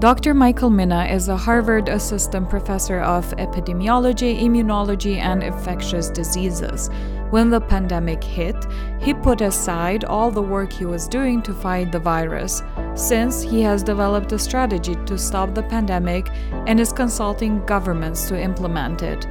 Dr. 0.00 0.32
Michael 0.32 0.70
Mina 0.70 1.04
is 1.04 1.28
a 1.28 1.36
Harvard 1.36 1.90
Assistant 1.90 2.48
Professor 2.48 3.00
of 3.00 3.36
Epidemiology, 3.36 4.40
Immunology, 4.40 5.18
and 5.18 5.42
Infectious 5.42 6.08
Diseases. 6.08 6.88
When 7.28 7.50
the 7.50 7.60
pandemic 7.60 8.24
hit, 8.24 8.56
he 8.98 9.12
put 9.12 9.42
aside 9.42 10.04
all 10.04 10.30
the 10.30 10.40
work 10.40 10.72
he 10.72 10.86
was 10.86 11.06
doing 11.06 11.42
to 11.42 11.52
fight 11.52 11.92
the 11.92 11.98
virus, 11.98 12.62
since 12.94 13.42
he 13.42 13.60
has 13.60 13.82
developed 13.82 14.32
a 14.32 14.38
strategy 14.38 14.96
to 15.04 15.18
stop 15.18 15.54
the 15.54 15.64
pandemic 15.64 16.30
and 16.66 16.80
is 16.80 16.94
consulting 16.94 17.62
governments 17.66 18.26
to 18.28 18.40
implement 18.40 19.02
it. 19.02 19.26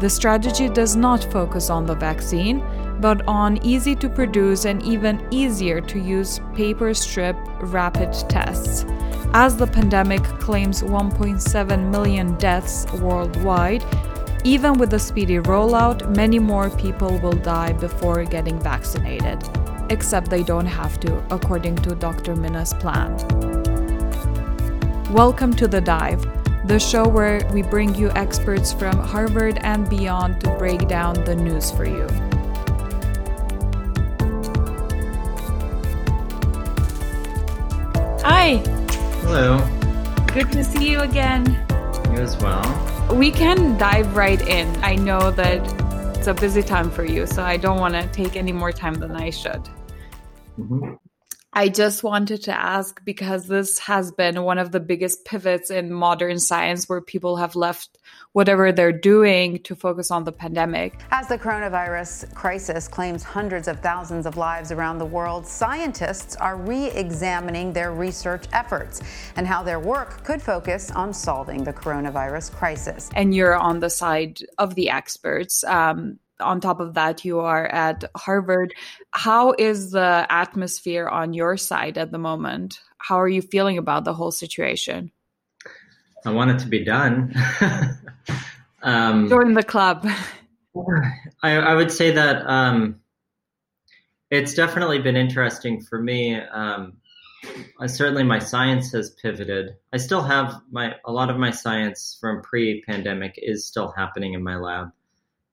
The 0.00 0.10
strategy 0.10 0.68
does 0.68 0.96
not 0.96 1.22
focus 1.30 1.70
on 1.70 1.86
the 1.86 1.94
vaccine, 1.94 2.58
but 3.00 3.26
on 3.28 3.64
easy 3.64 3.94
to 3.96 4.08
produce 4.08 4.64
and 4.64 4.82
even 4.82 5.26
easier 5.30 5.80
to 5.80 5.98
use 5.98 6.40
paper 6.54 6.92
strip 6.92 7.36
rapid 7.60 8.12
tests. 8.28 8.84
As 9.34 9.56
the 9.56 9.66
pandemic 9.66 10.22
claims 10.22 10.82
1.7 10.82 11.90
million 11.90 12.34
deaths 12.36 12.90
worldwide, 12.94 13.84
even 14.44 14.78
with 14.78 14.94
a 14.94 14.98
speedy 14.98 15.38
rollout, 15.38 16.16
many 16.16 16.38
more 16.38 16.70
people 16.70 17.18
will 17.18 17.32
die 17.32 17.72
before 17.72 18.24
getting 18.24 18.58
vaccinated, 18.60 19.42
except 19.90 20.30
they 20.30 20.42
don't 20.42 20.66
have 20.66 20.98
to, 21.00 21.16
according 21.30 21.76
to 21.76 21.94
Dr. 21.94 22.34
Mina's 22.34 22.72
plan. 22.74 23.16
Welcome 25.12 25.54
to 25.54 25.68
The 25.68 25.80
Dive, 25.80 26.26
the 26.66 26.78
show 26.78 27.06
where 27.06 27.46
we 27.52 27.62
bring 27.62 27.94
you 27.94 28.10
experts 28.10 28.72
from 28.72 28.96
Harvard 28.98 29.58
and 29.62 29.88
beyond 29.88 30.40
to 30.42 30.50
break 30.56 30.86
down 30.88 31.14
the 31.24 31.34
news 31.34 31.70
for 31.70 31.84
you. 31.84 32.06
Hi. 38.48 38.56
Hello. 39.24 39.58
Good 40.32 40.50
to 40.52 40.64
see 40.64 40.90
you 40.90 41.00
again. 41.00 41.44
You 42.10 42.20
as 42.22 42.34
well. 42.38 42.64
We 43.14 43.30
can 43.30 43.76
dive 43.76 44.16
right 44.16 44.40
in. 44.40 44.74
I 44.82 44.94
know 44.94 45.30
that 45.32 45.60
it's 46.16 46.28
a 46.28 46.32
busy 46.32 46.62
time 46.62 46.90
for 46.90 47.04
you, 47.04 47.26
so 47.26 47.42
I 47.42 47.58
don't 47.58 47.78
want 47.78 47.92
to 47.92 48.06
take 48.06 48.36
any 48.36 48.52
more 48.52 48.72
time 48.72 48.94
than 48.94 49.14
I 49.14 49.28
should. 49.28 49.68
Mm-hmm. 50.58 50.94
I 51.58 51.68
just 51.68 52.04
wanted 52.04 52.44
to 52.44 52.56
ask 52.56 53.04
because 53.04 53.48
this 53.48 53.80
has 53.80 54.12
been 54.12 54.44
one 54.44 54.58
of 54.58 54.70
the 54.70 54.78
biggest 54.78 55.24
pivots 55.24 55.72
in 55.72 55.92
modern 55.92 56.38
science 56.38 56.88
where 56.88 57.00
people 57.00 57.34
have 57.38 57.56
left 57.56 57.98
whatever 58.30 58.70
they're 58.70 58.92
doing 58.92 59.60
to 59.64 59.74
focus 59.74 60.12
on 60.12 60.22
the 60.22 60.30
pandemic. 60.30 61.00
As 61.10 61.26
the 61.26 61.36
coronavirus 61.36 62.32
crisis 62.32 62.86
claims 62.86 63.24
hundreds 63.24 63.66
of 63.66 63.80
thousands 63.80 64.24
of 64.24 64.36
lives 64.36 64.70
around 64.70 64.98
the 64.98 65.06
world, 65.06 65.48
scientists 65.48 66.36
are 66.36 66.56
re 66.56 66.92
examining 66.92 67.72
their 67.72 67.90
research 67.90 68.44
efforts 68.52 69.02
and 69.34 69.44
how 69.44 69.64
their 69.64 69.80
work 69.80 70.22
could 70.22 70.40
focus 70.40 70.92
on 70.92 71.12
solving 71.12 71.64
the 71.64 71.72
coronavirus 71.72 72.52
crisis. 72.52 73.10
And 73.16 73.34
you're 73.34 73.56
on 73.56 73.80
the 73.80 73.90
side 73.90 74.38
of 74.58 74.76
the 74.76 74.90
experts. 74.90 75.64
Um, 75.64 76.20
on 76.40 76.60
top 76.60 76.80
of 76.80 76.94
that, 76.94 77.24
you 77.24 77.40
are 77.40 77.66
at 77.66 78.04
Harvard. 78.16 78.74
How 79.10 79.54
is 79.58 79.90
the 79.90 80.26
atmosphere 80.28 81.08
on 81.08 81.32
your 81.32 81.56
side 81.56 81.98
at 81.98 82.12
the 82.12 82.18
moment? 82.18 82.80
How 82.98 83.20
are 83.20 83.28
you 83.28 83.42
feeling 83.42 83.78
about 83.78 84.04
the 84.04 84.14
whole 84.14 84.30
situation? 84.30 85.12
I 86.24 86.32
want 86.32 86.50
it 86.50 86.58
to 86.60 86.66
be 86.66 86.84
done. 86.84 87.34
um, 88.82 89.28
Join 89.28 89.54
the 89.54 89.62
club. 89.62 90.06
I, 91.42 91.56
I 91.56 91.74
would 91.74 91.90
say 91.90 92.12
that 92.12 92.46
um, 92.46 93.00
it's 94.30 94.54
definitely 94.54 95.00
been 95.00 95.16
interesting 95.16 95.80
for 95.80 96.00
me. 96.00 96.36
Um, 96.36 96.98
I, 97.80 97.86
certainly, 97.86 98.24
my 98.24 98.40
science 98.40 98.92
has 98.92 99.10
pivoted. 99.10 99.76
I 99.92 99.98
still 99.98 100.22
have 100.22 100.60
my 100.70 100.96
a 101.04 101.12
lot 101.12 101.30
of 101.30 101.36
my 101.36 101.50
science 101.50 102.18
from 102.20 102.42
pre-pandemic 102.42 103.34
is 103.36 103.66
still 103.66 103.92
happening 103.96 104.34
in 104.34 104.42
my 104.42 104.56
lab. 104.56 104.90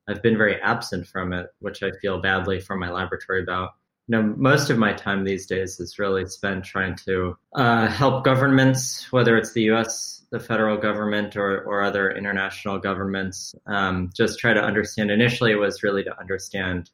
I've 0.08 0.22
been 0.22 0.36
very 0.36 0.60
absent 0.60 1.06
from 1.06 1.32
it, 1.32 1.46
which 1.60 1.82
I 1.82 1.90
feel 2.02 2.20
badly 2.20 2.60
for 2.60 2.76
my 2.76 2.90
laboratory 2.90 3.42
about. 3.42 3.74
You 4.08 4.16
know, 4.16 4.34
most 4.36 4.70
of 4.70 4.78
my 4.78 4.92
time 4.92 5.24
these 5.24 5.46
days 5.46 5.80
is 5.80 5.98
really 5.98 6.26
spent 6.26 6.64
trying 6.64 6.94
to 7.06 7.36
uh, 7.54 7.88
help 7.88 8.24
governments, 8.24 9.10
whether 9.12 9.36
it's 9.36 9.52
the 9.52 9.62
U.S., 9.62 10.24
the 10.30 10.38
federal 10.38 10.76
government, 10.76 11.36
or, 11.36 11.62
or 11.62 11.82
other 11.82 12.10
international 12.10 12.78
governments, 12.78 13.54
um, 13.66 14.10
just 14.14 14.38
try 14.38 14.52
to 14.52 14.62
understand. 14.62 15.10
Initially, 15.10 15.52
it 15.52 15.56
was 15.56 15.82
really 15.82 16.04
to 16.04 16.18
understand 16.20 16.90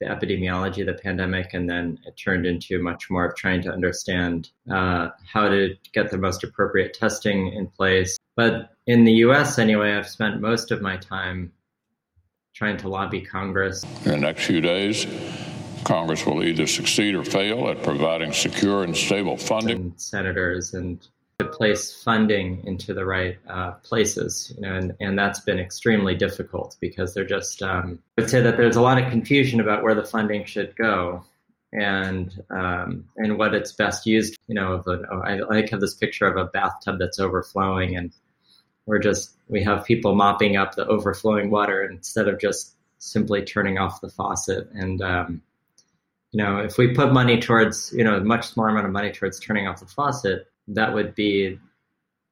the 0.00 0.06
epidemiology 0.06 0.80
of 0.80 0.86
the 0.86 1.02
pandemic, 1.02 1.52
and 1.54 1.68
then 1.68 1.98
it 2.06 2.16
turned 2.16 2.46
into 2.46 2.80
much 2.80 3.10
more 3.10 3.26
of 3.26 3.36
trying 3.36 3.60
to 3.62 3.72
understand 3.72 4.50
uh, 4.70 5.08
how 5.30 5.48
to 5.48 5.74
get 5.92 6.10
the 6.10 6.18
most 6.18 6.44
appropriate 6.44 6.94
testing 6.94 7.52
in 7.52 7.66
place. 7.66 8.16
But 8.36 8.70
in 8.86 9.04
the 9.04 9.12
US, 9.24 9.58
anyway, 9.58 9.92
I've 9.92 10.08
spent 10.08 10.40
most 10.40 10.70
of 10.70 10.80
my 10.80 10.96
time 10.96 11.52
trying 12.58 12.76
to 12.76 12.88
lobby 12.88 13.20
Congress. 13.20 13.84
In 14.04 14.10
the 14.10 14.16
next 14.16 14.44
few 14.44 14.60
days, 14.60 15.06
Congress 15.84 16.26
will 16.26 16.42
either 16.42 16.66
succeed 16.66 17.14
or 17.14 17.22
fail 17.22 17.68
at 17.68 17.84
providing 17.84 18.32
secure 18.32 18.82
and 18.82 18.96
stable 18.96 19.36
funding. 19.36 19.76
And 19.76 20.00
senators 20.00 20.74
and 20.74 21.00
to 21.38 21.44
place 21.46 22.02
funding 22.02 22.64
into 22.66 22.94
the 22.94 23.04
right 23.04 23.38
uh, 23.48 23.70
places, 23.84 24.52
you 24.56 24.62
know, 24.62 24.74
and, 24.74 24.92
and 24.98 25.16
that's 25.16 25.38
been 25.38 25.60
extremely 25.60 26.16
difficult 26.16 26.76
because 26.80 27.14
they're 27.14 27.24
just. 27.24 27.62
Um, 27.62 28.00
I 28.18 28.22
would 28.22 28.30
say 28.30 28.40
that 28.40 28.56
there's 28.56 28.74
a 28.74 28.82
lot 28.82 29.00
of 29.00 29.08
confusion 29.08 29.60
about 29.60 29.84
where 29.84 29.94
the 29.94 30.04
funding 30.04 30.44
should 30.44 30.74
go, 30.74 31.24
and 31.72 32.42
um, 32.50 33.04
and 33.18 33.38
what 33.38 33.54
it's 33.54 33.70
best 33.70 34.04
used. 34.04 34.36
You 34.48 34.56
know, 34.56 34.82
I, 35.12 35.34
I 35.34 35.38
like 35.42 35.68
have 35.70 35.80
this 35.80 35.94
picture 35.94 36.26
of 36.26 36.36
a 36.36 36.46
bathtub 36.46 36.98
that's 36.98 37.20
overflowing, 37.20 37.96
and 37.96 38.12
we're 38.88 38.98
just 38.98 39.36
we 39.48 39.62
have 39.62 39.84
people 39.84 40.14
mopping 40.14 40.56
up 40.56 40.74
the 40.74 40.86
overflowing 40.86 41.50
water 41.50 41.84
instead 41.84 42.26
of 42.26 42.40
just 42.40 42.74
simply 42.98 43.44
turning 43.44 43.78
off 43.78 44.00
the 44.00 44.08
faucet. 44.08 44.68
And 44.72 45.02
um, 45.02 45.42
you 46.32 46.42
know, 46.42 46.58
if 46.58 46.78
we 46.78 46.94
put 46.94 47.12
money 47.12 47.38
towards 47.38 47.92
you 47.92 48.02
know 48.02 48.16
a 48.16 48.24
much 48.24 48.48
smaller 48.48 48.70
amount 48.70 48.86
of 48.86 48.92
money 48.92 49.12
towards 49.12 49.38
turning 49.38 49.68
off 49.68 49.80
the 49.80 49.86
faucet, 49.86 50.50
that 50.68 50.94
would 50.94 51.14
be 51.14 51.60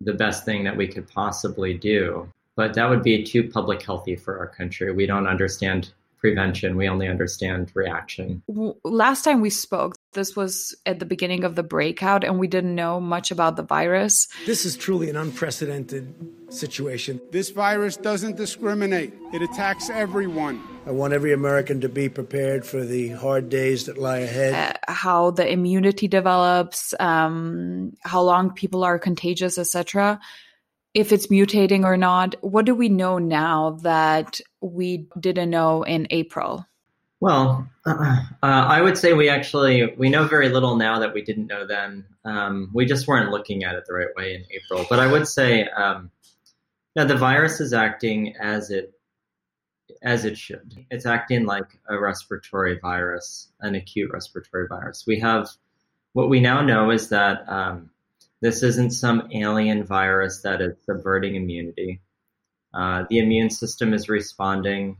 the 0.01 0.15
best 0.15 0.45
thing 0.45 0.65
that 0.65 0.77
we 0.77 0.89
could 0.89 1.07
possibly 1.09 1.75
do. 1.75 2.33
But 2.57 2.73
that 2.75 2.89
would 2.89 3.03
be 3.03 3.23
too 3.23 3.49
public 3.51 3.83
healthy 3.83 4.17
for 4.17 4.39
our 4.39 4.49
country. 4.49 4.91
We 4.93 5.05
don't 5.05 5.27
understand 5.27 5.93
prevention. 6.17 6.77
We 6.77 6.89
only 6.89 7.07
understand 7.07 7.71
reaction. 7.75 8.43
Last 8.83 9.25
time 9.25 9.43
we 9.43 9.51
spoke, 9.51 9.96
this 10.17 10.35
was 10.35 10.75
at 10.85 10.99
the 10.99 11.07
beginning 11.07 11.45
of 11.45 11.55
the 11.55 11.63
breakout, 11.63 12.25
and 12.25 12.41
we 12.41 12.49
didn't 12.49 12.75
know 12.75 12.99
much 12.99 13.31
about 13.31 13.55
the 13.55 13.63
virus. 13.63 14.27
This 14.47 14.65
is 14.65 14.77
truly 14.77 15.09
an 15.09 15.17
unprecedented 15.17 16.13
situation. 16.49 17.21
This 17.31 17.51
virus 17.51 17.97
doesn't 17.97 18.37
discriminate, 18.37 19.15
it 19.33 19.43
attacks 19.43 19.89
everyone. 19.89 20.61
I 20.85 20.91
want 20.91 21.13
every 21.13 21.33
American 21.33 21.81
to 21.83 21.89
be 21.89 22.09
prepared 22.09 22.67
for 22.67 22.85
the 22.85 23.11
hard 23.11 23.49
days 23.49 23.87
that 23.87 23.99
lie 23.99 24.19
ahead. 24.19 24.55
Uh, 24.55 24.93
how 24.93 25.31
the 25.31 25.49
immunity 25.49 26.09
develops, 26.09 26.95
um, 26.99 27.93
how 28.03 28.23
long 28.23 28.53
people 28.53 28.83
are 28.83 28.99
contagious, 28.99 29.59
etc 29.59 30.19
if 30.97 31.13
it's 31.13 31.27
mutating 31.27 31.85
or 31.85 31.99
not. 31.99 32.37
What 32.41 32.65
do 32.65 32.75
we 32.75 32.89
know 32.89 33.19
now 33.19 33.79
that 33.83 34.41
we 34.63 35.09
didn't 35.21 35.51
know 35.51 35.83
in 35.83 36.07
April? 36.09 36.65
Well, 37.21 37.69
uh, 37.87 38.21
I 38.43 38.83
would 38.83 38.99
say 38.99 39.15
we 39.15 39.29
actually 39.29 39.95
we 39.97 40.11
know 40.11 40.27
very 40.27 40.51
little 40.51 40.77
now 40.77 40.99
that 40.99 41.15
we 41.15 41.23
didn't 41.23 41.47
know 41.47 41.67
then. 41.67 42.05
Um, 42.25 42.71
we 42.75 42.85
just 42.85 43.09
weren't 43.09 43.31
looking 43.31 43.65
at 43.65 43.75
it 43.75 43.85
the 43.87 43.95
right 43.95 44.15
way 44.17 44.35
in 44.35 44.45
April. 44.51 44.87
But 44.89 45.01
I 45.01 45.11
would 45.11 45.27
say, 45.27 45.67
um, 45.69 46.11
the 46.95 47.17
virus 47.17 47.61
is 47.61 47.73
acting 47.73 48.37
as 48.37 48.71
it 48.71 48.93
as 50.03 50.25
it 50.25 50.37
should. 50.37 50.85
It's 50.91 51.07
acting 51.07 51.47
like 51.47 51.79
a 51.89 51.99
respiratory 51.99 52.79
virus, 52.79 53.49
an 53.61 53.75
acute 53.75 54.11
respiratory 54.13 54.67
virus. 54.69 55.05
We 55.07 55.21
have 55.21 55.49
what 56.13 56.29
we 56.29 56.41
now 56.41 56.61
know 56.61 56.91
is 56.91 57.09
that 57.11 57.49
um, 57.49 57.91
this 58.41 58.63
isn't 58.63 58.91
some 58.91 59.29
alien 59.33 59.85
virus 59.85 60.43
that 60.43 60.61
is 60.61 60.75
subverting 60.85 61.35
immunity. 61.37 62.01
Uh, 62.75 63.05
the 63.09 63.19
immune 63.19 63.49
system 63.49 63.95
is 63.95 64.09
responding 64.09 64.99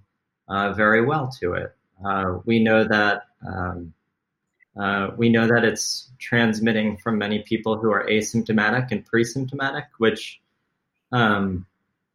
uh, 0.49 0.73
very 0.73 1.05
well 1.05 1.31
to 1.41 1.53
it. 1.53 1.76
Uh, 2.05 2.39
we 2.45 2.63
know 2.63 2.85
that 2.85 3.23
um, 3.47 3.93
uh, 4.79 5.11
we 5.17 5.29
know 5.29 5.47
that 5.47 5.65
it's 5.65 6.11
transmitting 6.19 6.97
from 6.99 7.19
many 7.19 7.41
people 7.41 7.77
who 7.77 7.91
are 7.91 8.07
asymptomatic 8.07 8.91
and 8.91 9.05
pre-symptomatic, 9.07 9.85
which 9.99 10.41
um, 11.13 11.67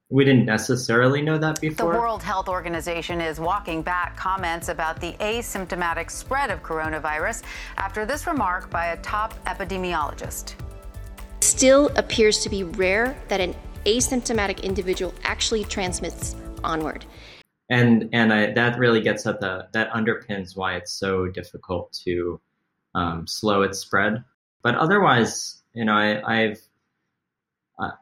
we 0.09 0.23
didn't 0.25 0.45
necessarily 0.45 1.21
know 1.21 1.37
that 1.37 1.59
before. 1.59 1.93
The 1.93 1.99
World 1.99 2.21
Health 2.21 2.47
Organization 2.47 3.21
is 3.21 3.39
walking 3.39 3.81
back 3.81 4.15
comments 4.17 4.69
about 4.69 4.99
the 4.99 5.13
asymptomatic 5.13 6.11
spread 6.11 6.51
of 6.51 6.61
coronavirus 6.61 7.43
after 7.77 8.05
this 8.05 8.27
remark 8.27 8.69
by 8.69 8.87
a 8.87 8.97
top 8.97 9.33
epidemiologist 9.45 10.55
still 11.43 11.89
appears 11.95 12.39
to 12.39 12.49
be 12.49 12.63
rare 12.63 13.15
that 13.27 13.39
an 13.39 13.53
asymptomatic 13.85 14.63
individual 14.63 15.13
actually 15.23 15.63
transmits 15.63 16.35
onward. 16.63 17.05
And 17.71 18.09
and 18.11 18.33
I, 18.33 18.51
that 18.51 18.77
really 18.77 19.01
gets 19.01 19.25
at 19.25 19.39
the 19.39 19.67
that 19.71 19.89
underpins 19.91 20.55
why 20.55 20.75
it's 20.75 20.91
so 20.91 21.27
difficult 21.27 21.93
to 22.03 22.39
um, 22.93 23.25
slow 23.25 23.63
its 23.63 23.79
spread. 23.79 24.23
But 24.61 24.75
otherwise, 24.75 25.63
you 25.73 25.85
know, 25.85 25.93
I, 25.93 26.41
I've 26.41 26.61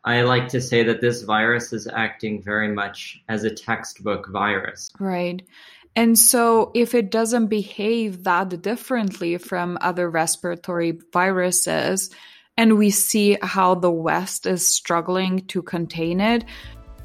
I 0.03 0.23
like 0.23 0.49
to 0.49 0.59
say 0.59 0.83
that 0.83 1.01
this 1.01 1.21
virus 1.21 1.71
is 1.71 1.87
acting 1.87 2.41
very 2.41 2.67
much 2.67 3.21
as 3.29 3.43
a 3.43 3.53
textbook 3.53 4.27
virus. 4.29 4.91
Right. 4.99 5.41
And 5.95 6.17
so, 6.17 6.71
if 6.75 6.93
it 6.93 7.11
doesn't 7.11 7.47
behave 7.47 8.23
that 8.23 8.61
differently 8.61 9.37
from 9.37 9.77
other 9.81 10.09
respiratory 10.09 10.99
viruses, 11.13 12.09
and 12.57 12.77
we 12.77 12.89
see 12.89 13.37
how 13.41 13.75
the 13.75 13.91
West 13.91 14.45
is 14.45 14.65
struggling 14.65 15.45
to 15.47 15.61
contain 15.61 16.19
it, 16.19 16.43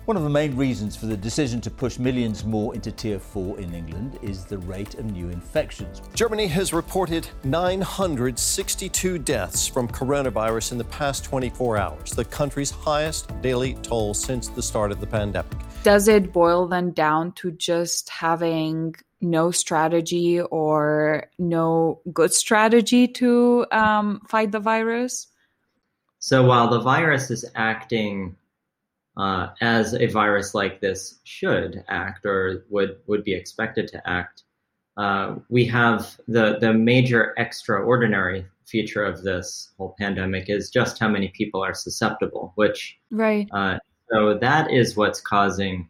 one 0.07 0.19
of 0.19 0.23
the 0.23 0.29
main 0.29 0.55
reasons 0.55 0.95
for 0.95 1.07
the 1.07 1.17
decision 1.17 1.63
to 1.63 1.71
push 1.71 1.99
millions 1.99 2.45
more 2.45 2.75
into 2.75 2.93
Tier 2.93 3.19
4 3.19 3.59
in 3.59 3.73
England 3.73 4.19
is 4.21 4.45
the 4.45 4.59
rate 4.59 4.97
of 4.97 5.07
new 5.07 5.31
infections. 5.31 6.03
Germany 6.15 6.47
has 6.47 6.75
reported 6.75 7.27
962 7.45 9.19
deaths 9.19 9.67
from 9.67 9.89
coronavirus 9.89 10.73
in 10.73 10.79
the 10.79 10.85
past 10.85 11.25
24 11.25 11.79
hours, 11.79 12.11
the 12.11 12.25
country's 12.25 12.71
highest 12.71 13.31
daily 13.41 13.75
toll 13.83 14.13
since 14.13 14.49
the 14.49 14.63
start 14.63 14.93
of 14.93 15.01
the 15.01 15.07
pandemic. 15.07 15.53
Does 15.85 16.07
it 16.07 16.35
boil 16.35 16.69
then 16.69 16.91
down 16.93 17.33
to 17.33 17.51
just 17.53 18.11
having 18.11 18.95
no 19.23 19.51
strategy 19.51 20.39
or 20.39 21.31
no 21.39 22.03
good 22.13 22.35
strategy 22.35 23.09
to 23.09 23.65
um, 23.73 24.21
fight 24.29 24.53
the 24.53 24.61
virus? 24.61 25.29
So 26.19 26.45
while 26.45 26.69
the 26.69 26.81
virus 26.81 27.31
is 27.31 27.51
acting 27.55 28.37
uh, 29.17 29.49
as 29.61 29.95
a 29.95 30.07
virus 30.07 30.55
like 30.55 30.81
this 30.81 31.21
should 31.25 31.85
act 31.89 32.25
or 32.27 32.65
would 32.71 32.99
would 33.07 33.25
be 33.25 33.35
expected 33.35 33.89
to 33.89 34.09
act. 34.09 34.43
Uh, 34.97 35.37
we 35.49 35.65
have 35.65 36.19
the 36.29 36.59
the 36.59 36.73
major 36.73 37.35
extraordinary 37.37 38.47
feature 38.67 39.05
of 39.05 39.23
this 39.23 39.73
whole 39.77 39.95
pandemic 39.99 40.49
is 40.49 40.71
just 40.71 40.99
how 40.99 41.09
many 41.09 41.29
people 41.29 41.63
are 41.63 41.75
susceptible, 41.75 42.53
which 42.57 42.99
right. 43.11 43.49
Uh, 43.53 43.79
so 44.11 44.37
that 44.39 44.71
is 44.71 44.97
what's 44.97 45.21
causing 45.21 45.89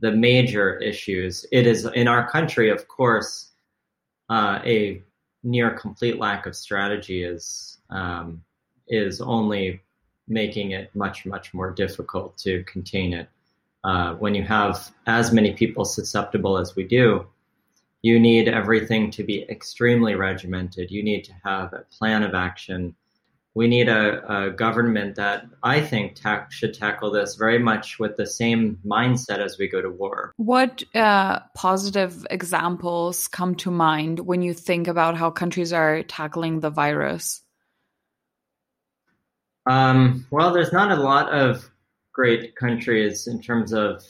the 0.00 0.12
major 0.12 0.78
issues. 0.78 1.46
It 1.52 1.66
is 1.66 1.84
in 1.94 2.08
our 2.08 2.28
country, 2.30 2.70
of 2.70 2.88
course, 2.88 3.50
uh, 4.28 4.60
a 4.64 5.02
near 5.42 5.70
complete 5.70 6.18
lack 6.18 6.46
of 6.46 6.54
strategy 6.54 7.24
is 7.24 7.78
um, 7.90 8.42
is 8.88 9.20
only 9.20 9.80
making 10.30 10.70
it 10.70 10.94
much, 10.94 11.26
much 11.26 11.52
more 11.52 11.70
difficult 11.72 12.38
to 12.38 12.62
contain 12.64 13.12
it. 13.12 13.28
Uh, 13.82 14.14
when 14.14 14.34
you 14.34 14.44
have 14.44 14.90
as 15.06 15.32
many 15.32 15.52
people 15.52 15.84
susceptible 15.84 16.56
as 16.58 16.76
we 16.76 16.84
do, 16.84 17.26
you 18.02 18.18
need 18.18 18.48
everything 18.48 19.10
to 19.10 19.24
be 19.24 19.42
extremely 19.50 20.14
regimented. 20.14 20.90
You 20.90 21.02
need 21.02 21.24
to 21.24 21.32
have 21.44 21.72
a 21.72 21.84
plan 21.90 22.22
of 22.22 22.34
action. 22.34 22.94
We 23.54 23.66
need 23.66 23.88
a, 23.88 24.46
a 24.46 24.50
government 24.50 25.16
that 25.16 25.44
I 25.62 25.80
think 25.80 26.14
ta- 26.14 26.46
should 26.50 26.72
tackle 26.72 27.10
this 27.10 27.34
very 27.34 27.58
much 27.58 27.98
with 27.98 28.16
the 28.16 28.26
same 28.26 28.78
mindset 28.86 29.38
as 29.38 29.58
we 29.58 29.66
go 29.66 29.82
to 29.82 29.90
war. 29.90 30.32
What 30.36 30.84
uh, 30.94 31.40
positive 31.54 32.26
examples 32.30 33.28
come 33.28 33.54
to 33.56 33.70
mind 33.70 34.20
when 34.20 34.40
you 34.40 34.54
think 34.54 34.86
about 34.86 35.16
how 35.16 35.30
countries 35.30 35.72
are 35.72 36.02
tackling 36.04 36.60
the 36.60 36.70
virus? 36.70 37.42
Um, 39.66 40.26
well, 40.30 40.52
there's 40.52 40.72
not 40.72 40.90
a 40.90 41.00
lot 41.00 41.32
of 41.32 41.70
great 42.12 42.56
countries 42.56 43.26
in 43.26 43.40
terms 43.40 43.72
of. 43.72 44.04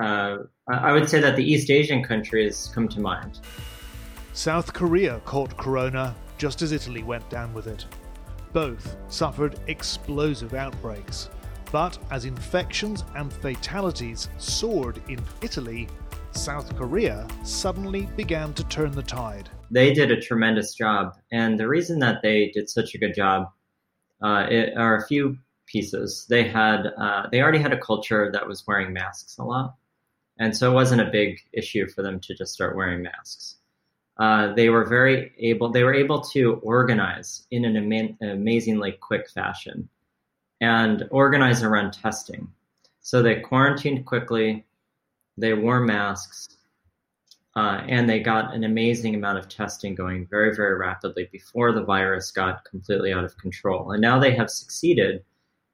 Uh, 0.00 0.38
I 0.68 0.92
would 0.92 1.08
say 1.08 1.20
that 1.20 1.36
the 1.36 1.44
East 1.44 1.70
Asian 1.70 2.02
countries 2.02 2.70
come 2.74 2.88
to 2.88 3.00
mind. 3.00 3.40
South 4.32 4.72
Korea 4.72 5.20
caught 5.24 5.56
corona 5.56 6.14
just 6.38 6.62
as 6.62 6.72
Italy 6.72 7.02
went 7.02 7.28
down 7.28 7.52
with 7.52 7.66
it. 7.66 7.84
Both 8.52 8.96
suffered 9.08 9.58
explosive 9.66 10.54
outbreaks. 10.54 11.28
But 11.70 11.98
as 12.10 12.24
infections 12.24 13.04
and 13.14 13.32
fatalities 13.32 14.28
soared 14.38 15.00
in 15.08 15.20
Italy, 15.42 15.88
South 16.32 16.74
Korea 16.76 17.28
suddenly 17.44 18.08
began 18.16 18.54
to 18.54 18.64
turn 18.64 18.92
the 18.92 19.02
tide. 19.02 19.48
They 19.70 19.92
did 19.92 20.10
a 20.10 20.20
tremendous 20.20 20.74
job. 20.74 21.14
And 21.30 21.58
the 21.58 21.68
reason 21.68 21.98
that 22.00 22.22
they 22.22 22.50
did 22.52 22.68
such 22.68 22.94
a 22.94 22.98
good 22.98 23.14
job 23.14 23.48
uh, 24.22 24.46
it, 24.50 24.76
are 24.76 24.96
a 24.96 25.06
few 25.06 25.38
pieces. 25.66 26.26
They 26.28 26.48
had 26.48 26.86
uh, 26.98 27.28
they 27.30 27.40
already 27.40 27.58
had 27.58 27.72
a 27.72 27.80
culture 27.80 28.30
that 28.32 28.46
was 28.46 28.66
wearing 28.66 28.92
masks 28.92 29.38
a 29.38 29.44
lot, 29.44 29.76
and 30.38 30.56
so 30.56 30.70
it 30.70 30.74
wasn't 30.74 31.02
a 31.02 31.10
big 31.10 31.40
issue 31.52 31.88
for 31.88 32.02
them 32.02 32.20
to 32.20 32.34
just 32.34 32.52
start 32.52 32.76
wearing 32.76 33.02
masks. 33.02 33.56
Uh, 34.18 34.52
they 34.54 34.68
were 34.68 34.84
very 34.84 35.32
able. 35.38 35.70
They 35.70 35.84
were 35.84 35.94
able 35.94 36.20
to 36.32 36.54
organize 36.62 37.46
in 37.50 37.64
an 37.64 37.76
ama- 37.76 38.32
amazingly 38.32 38.92
quick 38.92 39.30
fashion, 39.30 39.88
and 40.60 41.06
organize 41.10 41.62
around 41.62 41.92
testing. 41.92 42.48
So 43.00 43.22
they 43.22 43.40
quarantined 43.40 44.04
quickly. 44.04 44.66
They 45.38 45.54
wore 45.54 45.80
masks. 45.80 46.58
Uh, 47.60 47.84
and 47.88 48.08
they 48.08 48.18
got 48.18 48.54
an 48.54 48.64
amazing 48.64 49.14
amount 49.14 49.36
of 49.36 49.46
testing 49.46 49.94
going 49.94 50.26
very, 50.28 50.56
very 50.56 50.78
rapidly 50.78 51.28
before 51.30 51.72
the 51.72 51.84
virus 51.84 52.30
got 52.30 52.64
completely 52.64 53.12
out 53.12 53.22
of 53.22 53.36
control. 53.36 53.90
And 53.90 54.00
now 54.00 54.18
they 54.18 54.34
have 54.34 54.48
succeeded 54.48 55.22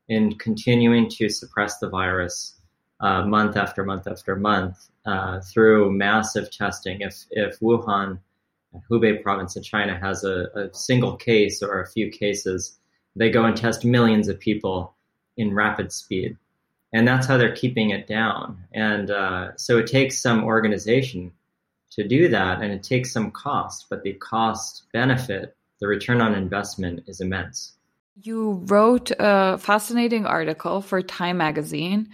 in 0.08 0.34
continuing 0.34 1.08
to 1.10 1.28
suppress 1.28 1.78
the 1.78 1.88
virus 1.88 2.56
uh, 2.98 3.24
month 3.24 3.56
after 3.56 3.84
month 3.84 4.08
after 4.08 4.34
month 4.34 4.88
uh, 5.04 5.38
through 5.42 5.92
massive 5.92 6.50
testing. 6.50 7.02
If, 7.02 7.24
if 7.30 7.60
Wuhan, 7.60 8.18
Hubei 8.90 9.22
province 9.22 9.54
in 9.54 9.62
China, 9.62 9.96
has 9.96 10.24
a, 10.24 10.48
a 10.56 10.74
single 10.74 11.14
case 11.16 11.62
or 11.62 11.80
a 11.80 11.88
few 11.88 12.10
cases, 12.10 12.80
they 13.14 13.30
go 13.30 13.44
and 13.44 13.56
test 13.56 13.84
millions 13.84 14.26
of 14.26 14.40
people 14.40 14.92
in 15.36 15.54
rapid 15.54 15.92
speed. 15.92 16.36
And 16.92 17.06
that's 17.06 17.28
how 17.28 17.36
they're 17.36 17.54
keeping 17.54 17.90
it 17.90 18.08
down. 18.08 18.64
And 18.72 19.08
uh, 19.08 19.54
so 19.54 19.78
it 19.78 19.86
takes 19.86 20.20
some 20.20 20.42
organization 20.42 21.30
to 21.92 22.06
do 22.06 22.28
that, 22.28 22.62
and 22.62 22.72
it 22.72 22.82
takes 22.82 23.12
some 23.12 23.30
cost, 23.30 23.86
but 23.88 24.02
the 24.02 24.14
cost 24.14 24.84
benefit, 24.92 25.56
the 25.80 25.86
return 25.86 26.20
on 26.20 26.34
investment 26.34 27.00
is 27.06 27.20
immense. 27.20 27.72
You 28.22 28.62
wrote 28.66 29.12
a 29.18 29.58
fascinating 29.58 30.26
article 30.26 30.80
for 30.80 31.02
Time 31.02 31.38
magazine 31.38 32.08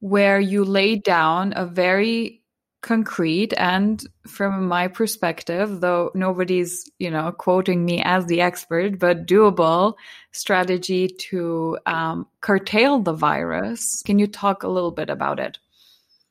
where 0.00 0.38
you 0.38 0.64
laid 0.64 1.02
down 1.02 1.52
a 1.56 1.66
very 1.66 2.42
concrete 2.80 3.52
and 3.56 4.06
from 4.26 4.68
my 4.68 4.86
perspective 4.86 5.80
though 5.80 6.12
nobody's 6.14 6.88
you 7.00 7.10
know 7.10 7.32
quoting 7.32 7.84
me 7.84 8.00
as 8.04 8.26
the 8.26 8.40
expert 8.40 9.00
but 9.00 9.26
doable 9.26 9.94
strategy 10.30 11.08
to 11.08 11.76
um, 11.86 12.24
curtail 12.40 13.00
the 13.00 13.12
virus 13.12 14.00
can 14.06 14.20
you 14.20 14.28
talk 14.28 14.62
a 14.62 14.68
little 14.68 14.92
bit 14.92 15.10
about 15.10 15.40
it 15.40 15.58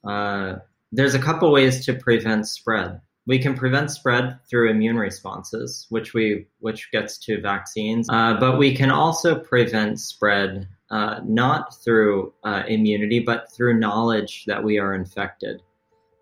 uh, 0.05 0.55
there's 0.91 1.13
a 1.13 1.19
couple 1.19 1.51
ways 1.51 1.85
to 1.85 1.93
prevent 1.93 2.47
spread. 2.47 2.99
We 3.25 3.39
can 3.39 3.55
prevent 3.55 3.91
spread 3.91 4.39
through 4.49 4.69
immune 4.69 4.97
responses, 4.97 5.85
which 5.89 6.13
we 6.13 6.47
which 6.59 6.89
gets 6.91 7.17
to 7.25 7.41
vaccines, 7.41 8.07
uh, 8.09 8.37
but 8.39 8.57
we 8.57 8.73
can 8.73 8.89
also 8.89 9.37
prevent 9.37 9.99
spread 9.99 10.67
uh, 10.89 11.19
not 11.25 11.75
through 11.83 12.33
uh, 12.45 12.63
immunity, 12.67 13.19
but 13.19 13.51
through 13.51 13.79
knowledge 13.79 14.45
that 14.45 14.63
we 14.63 14.79
are 14.79 14.93
infected. 14.93 15.61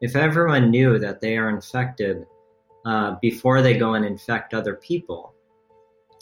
If 0.02 0.16
everyone 0.16 0.72
knew 0.72 0.98
that 0.98 1.22
they 1.22 1.38
are 1.38 1.50
infected 1.50 2.26
uh, 2.86 3.16
before 3.22 3.62
they 3.62 3.78
go 3.78 3.94
and 3.94 4.04
infect 4.04 4.56
other 4.56 4.76
people, 4.76 5.34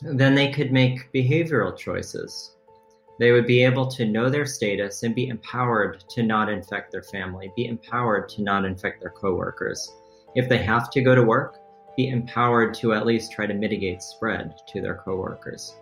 then 0.01 0.35
they 0.35 0.51
could 0.51 0.73
make 0.73 1.13
behavioral 1.13 1.77
choices 1.77 2.57
they 3.20 3.32
would 3.32 3.46
be 3.46 3.63
able 3.63 3.88
to 3.88 4.05
know 4.05 4.29
their 4.29 4.46
status 4.46 5.03
and 5.03 5.13
be 5.13 5.27
empowered 5.27 6.03
to 6.10 6.24
not 6.24 6.50
infect 6.50 6.91
their 6.91 7.03
family, 7.03 7.51
be 7.55 7.65
empowered 7.65 8.27
to 8.29 8.41
not 8.41 8.65
infect 8.65 9.01
their 9.01 9.12
coworkers. 9.12 9.93
If 10.36 10.50
they 10.50 10.58
have 10.58 10.89
to 10.91 11.01
go 11.01 11.13
to 11.13 11.24
work, 11.24 11.58
be 11.96 12.10
empowered 12.10 12.74
to 12.75 12.93
at 12.93 13.05
least 13.05 13.32
try 13.32 13.46
to 13.46 13.53
mitigate 13.53 14.01
spread 14.01 14.55
to 14.70 14.82
their 14.82 14.96
coworkers. 14.96 15.75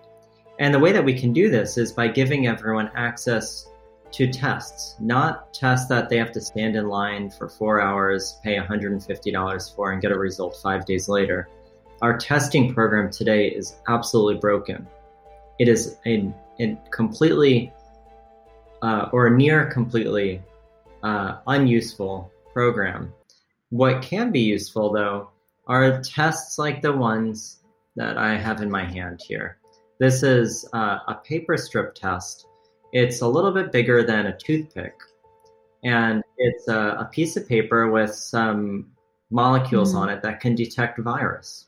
And 0.59 0.73
the 0.73 0.79
way 0.79 0.91
that 0.91 1.05
we 1.05 1.17
can 1.17 1.31
do 1.31 1.49
this 1.49 1.77
is 1.77 1.93
by 1.93 2.09
giving 2.09 2.47
everyone 2.47 2.91
access 2.95 3.67
to 4.11 4.27
tests, 4.31 4.95
not 4.99 5.53
tests 5.53 5.87
that 5.87 6.09
they 6.09 6.17
have 6.17 6.33
to 6.33 6.41
stand 6.41 6.75
in 6.75 6.89
line 6.89 7.29
for 7.29 7.47
four 7.47 7.79
hours, 7.79 8.37
pay 8.43 8.57
$150 8.57 9.75
for, 9.75 9.91
and 9.91 10.01
get 10.01 10.11
a 10.11 10.19
result 10.19 10.59
five 10.61 10.85
days 10.85 11.07
later. 11.07 11.47
Our 12.01 12.17
testing 12.17 12.73
program 12.73 13.09
today 13.09 13.47
is 13.47 13.77
absolutely 13.87 14.39
broken. 14.39 14.85
It 15.59 15.69
is 15.69 15.97
a 16.05 16.33
a 16.61 16.77
completely 16.91 17.73
uh, 18.81 19.09
or 19.11 19.29
near 19.29 19.65
completely 19.71 20.41
uh, 21.03 21.37
unuseful 21.47 22.31
program. 22.53 23.13
What 23.69 24.01
can 24.01 24.31
be 24.31 24.41
useful 24.41 24.91
though 24.91 25.29
are 25.67 26.01
tests 26.01 26.57
like 26.57 26.81
the 26.81 26.91
ones 26.91 27.61
that 27.95 28.17
I 28.17 28.35
have 28.35 28.61
in 28.61 28.69
my 28.69 28.83
hand 28.83 29.21
here. 29.25 29.57
This 29.99 30.23
is 30.23 30.67
uh, 30.73 30.99
a 31.07 31.15
paper 31.23 31.57
strip 31.57 31.93
test. 31.93 32.47
It's 32.93 33.21
a 33.21 33.27
little 33.27 33.51
bit 33.51 33.71
bigger 33.71 34.03
than 34.03 34.27
a 34.27 34.37
toothpick, 34.37 34.95
and 35.83 36.23
it's 36.37 36.67
a, 36.67 36.97
a 36.99 37.09
piece 37.11 37.37
of 37.37 37.47
paper 37.47 37.89
with 37.89 38.13
some 38.13 38.87
molecules 39.29 39.93
mm. 39.93 39.99
on 39.99 40.09
it 40.09 40.21
that 40.23 40.39
can 40.39 40.55
detect 40.55 40.99
virus. 40.99 41.67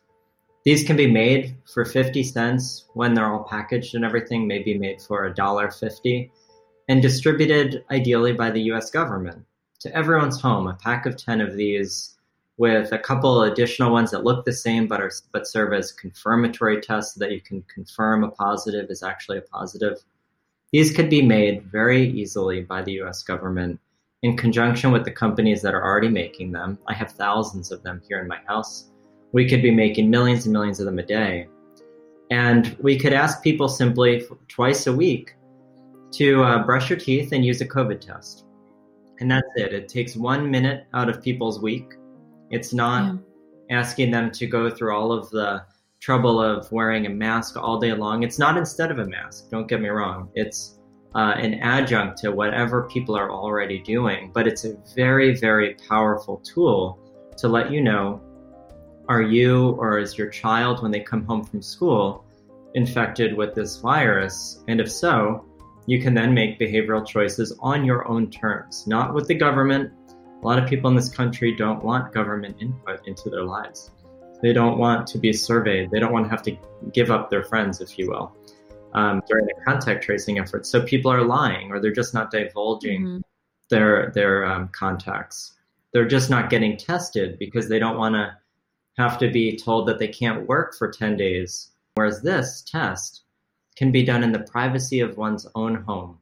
These 0.66 0.86
can 0.86 0.96
be 0.96 1.12
made 1.12 1.56
for 1.74 1.84
50 1.84 2.24
cents 2.24 2.86
when 2.94 3.14
they're 3.14 3.32
all 3.32 3.44
packaged 3.44 3.96
and 3.96 4.06
everything, 4.06 4.48
maybe 4.48 4.78
made 4.78 5.02
for 5.02 5.26
a 5.26 5.34
dollar 5.34 5.70
fifty. 5.72 6.32
and 6.90 7.02
distributed 7.02 7.86
ideally 7.92 8.34
by 8.34 8.52
the 8.52 8.64
US 8.72 8.92
government 8.92 9.46
to 9.84 9.94
everyone's 9.96 10.40
home, 10.40 10.68
a 10.68 10.74
pack 10.74 11.06
of 11.06 11.18
10 11.18 11.42
of 11.42 11.56
these 11.58 12.18
with 12.58 12.92
a 12.94 12.98
couple 12.98 13.44
additional 13.44 13.92
ones 13.92 14.12
that 14.12 14.24
look 14.24 14.46
the 14.46 14.54
same 14.54 14.88
but 14.88 15.02
are 15.02 15.12
but 15.34 15.46
serve 15.46 15.74
as 15.74 15.92
confirmatory 15.92 16.80
tests 16.80 17.16
so 17.16 17.20
that 17.20 17.32
you 17.32 17.42
can 17.42 17.62
confirm 17.64 18.24
a 18.24 18.32
positive 18.32 18.90
is 18.90 19.04
actually 19.04 19.40
a 19.40 19.42
positive. 19.42 19.98
These 20.72 20.96
could 20.96 21.10
be 21.10 21.22
made 21.22 21.64
very 21.70 22.10
easily 22.10 22.62
by 22.62 22.82
the 22.82 22.94
US 23.02 23.24
government 23.24 23.80
in 24.22 24.38
conjunction 24.38 24.92
with 24.92 25.04
the 25.04 25.12
companies 25.12 25.62
that 25.62 25.74
are 25.74 25.84
already 25.84 26.10
making 26.10 26.54
them. 26.54 26.80
I 26.88 26.94
have 26.94 27.12
thousands 27.12 27.72
of 27.72 27.84
them 27.84 28.02
here 28.08 28.22
in 28.22 28.28
my 28.28 28.40
house. 28.48 28.90
We 29.34 29.50
could 29.50 29.62
be 29.62 29.72
making 29.72 30.10
millions 30.10 30.46
and 30.46 30.54
millions 30.54 30.80
of 30.80 30.86
them 30.86 31.00
a 31.00 31.04
day. 31.04 31.48
And 32.32 32.76
we 32.82 32.98
could 32.98 33.14
ask 33.14 33.44
people 33.44 33.68
simply 33.68 34.24
twice 34.48 34.88
a 34.88 34.94
week 34.94 35.36
to 36.14 36.44
uh, 36.44 36.64
brush 36.64 36.90
your 36.90 37.00
teeth 37.00 37.32
and 37.32 37.44
use 37.44 37.60
a 37.62 37.68
COVID 37.68 38.00
test. 38.00 38.46
And 39.20 39.30
that's 39.30 39.48
it. 39.56 39.74
It 39.74 39.90
takes 39.90 40.16
one 40.16 40.50
minute 40.50 40.86
out 40.94 41.10
of 41.10 41.22
people's 41.22 41.62
week. 41.62 41.94
It's 42.50 42.74
not 42.74 43.20
yeah. 43.70 43.80
asking 43.80 44.12
them 44.12 44.32
to 44.32 44.48
go 44.48 44.70
through 44.70 44.96
all 44.96 45.12
of 45.12 45.30
the 45.32 45.66
trouble 46.00 46.42
of 46.42 46.72
wearing 46.72 47.06
a 47.06 47.10
mask 47.10 47.56
all 47.56 47.80
day 47.80 47.94
long. 47.94 48.24
It's 48.24 48.38
not 48.38 48.58
instead 48.58 48.92
of 48.92 49.00
a 49.00 49.06
mask, 49.06 49.50
don't 49.50 49.68
get 49.68 49.82
me 49.82 49.90
wrong. 49.90 50.30
It's 50.36 50.80
uh, 51.16 51.36
an 51.38 51.56
adjunct 51.56 52.18
to 52.20 52.32
whatever 52.32 52.90
people 52.90 53.16
are 53.16 53.32
already 53.32 53.80
doing, 53.80 54.32
but 54.34 54.48
it's 54.48 54.66
a 54.66 54.76
very, 54.96 55.36
very 55.36 55.76
powerful 55.88 56.38
tool 56.38 57.00
to 57.38 57.48
let 57.48 57.72
you 57.72 57.82
know 57.82 58.22
are 59.14 59.22
you 59.22 59.70
or 59.82 60.00
is 60.00 60.18
your 60.18 60.30
child, 60.30 60.82
when 60.82 60.92
they 60.92 61.00
come 61.00 61.24
home 61.26 61.44
from 61.44 61.62
school, 61.62 62.26
infected 62.74 63.38
with 63.38 63.54
this 63.54 63.78
virus? 63.78 64.64
And 64.68 64.82
if 64.82 64.92
so, 64.92 65.46
you 65.86 66.02
can 66.02 66.14
then 66.14 66.34
make 66.34 66.60
behavioral 66.60 67.06
choices 67.06 67.56
on 67.60 67.86
your 67.86 68.08
own 68.08 68.32
terms, 68.32 68.88
not 68.88 69.14
with 69.14 69.28
the 69.28 69.36
government. 69.36 69.92
A 70.42 70.46
lot 70.46 70.58
of 70.62 70.68
people 70.68 70.90
in 70.90 70.96
this 70.96 71.10
country 71.10 71.56
don't 71.56 71.84
want 71.84 72.14
government 72.14 72.58
input 72.60 73.08
into 73.08 73.30
their 73.30 73.44
lives. 73.44 73.92
They 74.42 74.54
don't 74.54 74.78
want 74.78 75.08
to 75.08 75.18
be 75.18 75.32
surveyed. 75.32 75.92
They 75.92 76.00
don't 76.00 76.12
want 76.12 76.26
to 76.26 76.30
have 76.30 76.42
to 76.44 76.58
give 76.92 77.12
up 77.12 77.30
their 77.30 77.44
friends, 77.44 77.80
if 77.80 77.98
you 77.98 78.10
will, 78.10 78.36
um, 78.94 79.22
during 79.28 79.46
the 79.46 79.54
contact 79.66 80.04
tracing 80.04 80.40
efforts. 80.40 80.70
So 80.70 80.82
people 80.84 81.12
are 81.12 81.24
lying, 81.24 81.72
or 81.72 81.80
they're 81.80 81.94
just 81.94 82.14
not 82.14 82.32
divulging 82.32 83.02
mm-hmm. 83.02 83.22
their 83.70 84.12
their 84.12 84.46
um, 84.46 84.70
contacts. 84.70 85.54
They're 85.94 86.08
just 86.08 86.30
not 86.30 86.50
getting 86.50 86.76
tested 86.76 87.38
because 87.40 87.70
they 87.70 87.80
don't 87.80 87.98
want 87.98 88.16
to 88.16 88.36
have 88.98 89.18
to 89.20 89.30
be 89.30 89.58
told 89.58 89.88
that 89.88 90.00
they 90.00 90.08
can't 90.08 90.48
work 90.48 90.76
for 90.76 90.92
10 90.92 91.18
days. 91.18 91.72
Whereas 91.96 92.22
this 92.22 92.62
test 92.62 93.22
can 93.76 93.92
be 93.92 94.04
done 94.04 94.24
in 94.24 94.32
the 94.32 94.40
privacy 94.40 95.00
of 95.00 95.18
one's 95.18 95.48
own 95.56 95.76
home, 95.76 96.20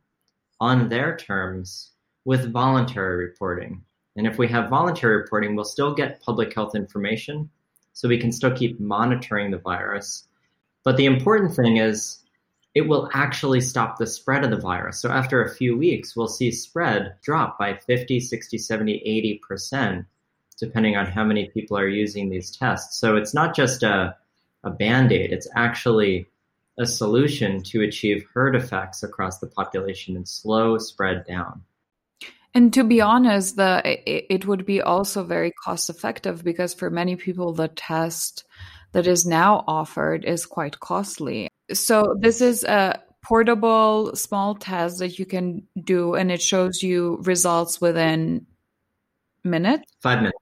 on 0.59 0.89
their 0.89 1.15
terms, 1.17 1.91
with 2.25 2.51
voluntary 2.51 3.25
reporting. 3.25 3.83
And 4.15 4.27
if 4.27 4.37
we 4.37 4.47
have 4.49 4.69
voluntary 4.69 5.17
reporting, 5.17 5.55
we'll 5.55 5.65
still 5.65 5.93
get 5.93 6.21
public 6.21 6.53
health 6.53 6.75
information, 6.75 7.49
so 7.93 8.07
we 8.07 8.19
can 8.19 8.31
still 8.31 8.55
keep 8.55 8.79
monitoring 8.79 9.51
the 9.51 9.57
virus. 9.57 10.27
But 10.83 10.97
the 10.97 11.05
important 11.05 11.55
thing 11.55 11.77
is 11.77 12.19
it 12.73 12.87
will 12.87 13.09
actually 13.13 13.61
stop 13.61 13.97
the 13.97 14.07
spread 14.07 14.43
of 14.43 14.51
the 14.51 14.57
virus. 14.57 14.99
So 14.99 15.09
after 15.09 15.43
a 15.43 15.53
few 15.53 15.77
weeks, 15.77 16.15
we'll 16.15 16.27
see 16.27 16.51
spread 16.51 17.15
drop 17.21 17.59
by 17.59 17.75
50, 17.75 18.19
60, 18.19 18.57
70, 18.57 19.41
80%, 19.49 20.05
depending 20.61 20.95
on 20.95 21.07
how 21.07 21.25
many 21.25 21.49
people 21.49 21.77
are 21.77 21.87
using 21.87 22.29
these 22.29 22.55
tests. 22.55 22.99
So 22.99 23.17
it's 23.17 23.33
not 23.33 23.55
just 23.55 23.83
a, 23.83 24.15
a 24.63 24.69
band 24.69 25.11
aid, 25.11 25.33
it's 25.33 25.49
actually 25.55 26.27
a 26.79 26.85
solution 26.85 27.61
to 27.63 27.81
achieve 27.81 28.25
herd 28.33 28.55
effects 28.55 29.03
across 29.03 29.39
the 29.39 29.47
population 29.47 30.15
and 30.15 30.27
slow 30.27 30.77
spread 30.77 31.25
down. 31.25 31.63
And 32.53 32.73
to 32.73 32.83
be 32.83 33.01
honest, 33.01 33.55
the 33.55 33.81
it, 33.85 34.25
it 34.29 34.45
would 34.45 34.65
be 34.65 34.81
also 34.81 35.23
very 35.23 35.51
cost 35.63 35.89
effective 35.89 36.43
because 36.43 36.73
for 36.73 36.89
many 36.89 37.15
people 37.15 37.53
the 37.53 37.69
test 37.69 38.45
that 38.91 39.07
is 39.07 39.25
now 39.25 39.63
offered 39.67 40.25
is 40.25 40.45
quite 40.45 40.79
costly. 40.79 41.49
So 41.73 42.15
this 42.19 42.41
is 42.41 42.63
a 42.63 43.01
portable 43.23 44.15
small 44.15 44.55
test 44.55 44.99
that 44.99 45.17
you 45.17 45.25
can 45.25 45.67
do 45.81 46.15
and 46.15 46.31
it 46.31 46.41
shows 46.41 46.83
you 46.83 47.19
results 47.21 47.79
within 47.79 48.45
minutes. 49.43 49.83
5 50.01 50.17
minutes. 50.19 50.37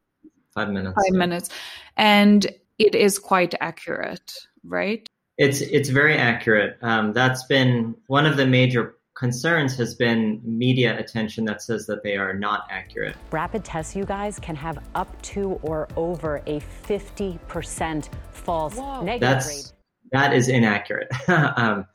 5 0.53 0.69
minutes. 0.69 0.95
5 1.09 1.17
minutes. 1.17 1.49
And 1.97 2.47
it 2.77 2.95
is 2.95 3.19
quite 3.19 3.55
accurate, 3.59 4.33
right? 4.63 5.07
It's 5.37 5.61
it's 5.61 5.89
very 5.89 6.15
accurate. 6.15 6.77
Um, 6.81 7.13
that's 7.13 7.45
been 7.45 7.95
one 8.07 8.25
of 8.25 8.35
the 8.35 8.45
major 8.45 8.95
concerns 9.19 9.75
has 9.75 9.95
been 9.95 10.41
media 10.45 10.97
attention 10.97 11.43
that 11.43 11.61
says 11.61 11.85
that 11.87 12.03
they 12.03 12.15
are 12.15 12.33
not 12.33 12.65
accurate. 12.69 13.15
Rapid 13.31 13.65
tests, 13.65 13.95
you 13.95 14.05
guys, 14.05 14.39
can 14.39 14.55
have 14.55 14.81
up 14.95 15.21
to 15.23 15.59
or 15.61 15.89
over 15.97 16.41
a 16.47 16.61
50% 16.87 18.09
false 18.31 18.75
Whoa. 18.75 19.03
negative 19.03 19.19
That's, 19.19 19.47
rate. 19.47 19.71
That 20.13 20.33
is 20.33 20.47
inaccurate. 20.47 21.09
um, 21.27 21.85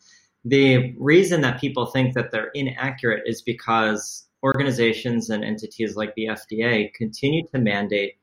the 0.45 0.95
reason 0.99 1.41
that 1.41 1.59
people 1.59 1.87
think 1.87 2.15
that 2.15 2.31
they're 2.31 2.51
inaccurate 2.55 3.23
is 3.25 3.41
because 3.41 4.27
organizations 4.43 5.31
and 5.31 5.43
entities 5.43 5.97
like 5.97 6.15
the 6.15 6.27
FDA 6.27 6.93
continue 6.93 7.47
to 7.55 7.59
mandate 7.59 8.17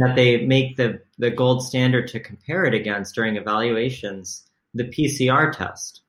that 0.00 0.16
they 0.16 0.44
make 0.46 0.76
the, 0.76 1.00
the 1.18 1.30
gold 1.30 1.64
standard 1.64 2.08
to 2.08 2.20
compare 2.20 2.64
it 2.64 2.74
against 2.74 3.14
during 3.14 3.36
evaluations 3.36 4.44
the 4.74 4.84
PCR 4.84 5.52
test. 5.52 6.02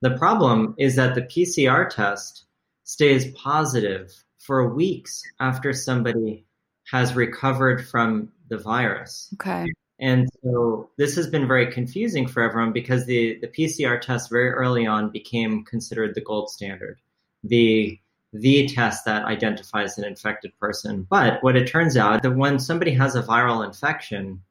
The 0.00 0.16
problem 0.16 0.74
is 0.78 0.96
that 0.96 1.14
the 1.14 1.22
PCR 1.22 1.88
test 1.88 2.44
stays 2.84 3.32
positive 3.32 4.12
for 4.38 4.74
weeks 4.74 5.22
after 5.38 5.72
somebody 5.72 6.44
has 6.90 7.14
recovered 7.14 7.86
from 7.86 8.32
the 8.48 8.58
virus. 8.58 9.32
Okay. 9.34 9.66
And 10.00 10.28
so 10.42 10.90
this 10.98 11.14
has 11.14 11.28
been 11.28 11.46
very 11.46 11.70
confusing 11.70 12.26
for 12.26 12.42
everyone 12.42 12.72
because 12.72 13.06
the, 13.06 13.38
the 13.40 13.46
PCR 13.46 14.00
test 14.00 14.30
very 14.30 14.50
early 14.50 14.84
on 14.84 15.10
became 15.10 15.64
considered 15.64 16.16
the 16.16 16.20
gold 16.20 16.50
standard. 16.50 16.98
The 17.44 18.00
the 18.32 18.66
test 18.66 19.04
that 19.04 19.24
identifies 19.24 19.98
an 19.98 20.04
infected 20.04 20.58
person. 20.58 21.06
But 21.08 21.42
what 21.42 21.56
it 21.56 21.66
turns 21.68 21.96
out 21.96 22.22
that 22.22 22.34
when 22.34 22.58
somebody 22.58 22.92
has 22.92 23.14
a 23.14 23.22
viral 23.22 23.64
infection, 23.64 24.42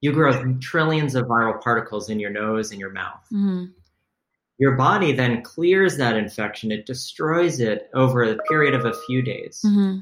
you 0.00 0.12
grow 0.12 0.54
trillions 0.58 1.14
of 1.14 1.26
viral 1.26 1.60
particles 1.62 2.10
in 2.10 2.20
your 2.20 2.30
nose 2.30 2.70
and 2.70 2.80
your 2.80 2.92
mouth. 2.92 3.24
Mm-hmm. 3.32 3.66
Your 4.58 4.72
body 4.76 5.12
then 5.12 5.42
clears 5.42 5.96
that 5.98 6.16
infection, 6.16 6.70
it 6.70 6.86
destroys 6.86 7.60
it 7.60 7.90
over 7.94 8.22
a 8.22 8.36
period 8.48 8.74
of 8.74 8.84
a 8.84 8.94
few 9.06 9.22
days. 9.22 9.62
Mm-hmm. 9.64 9.98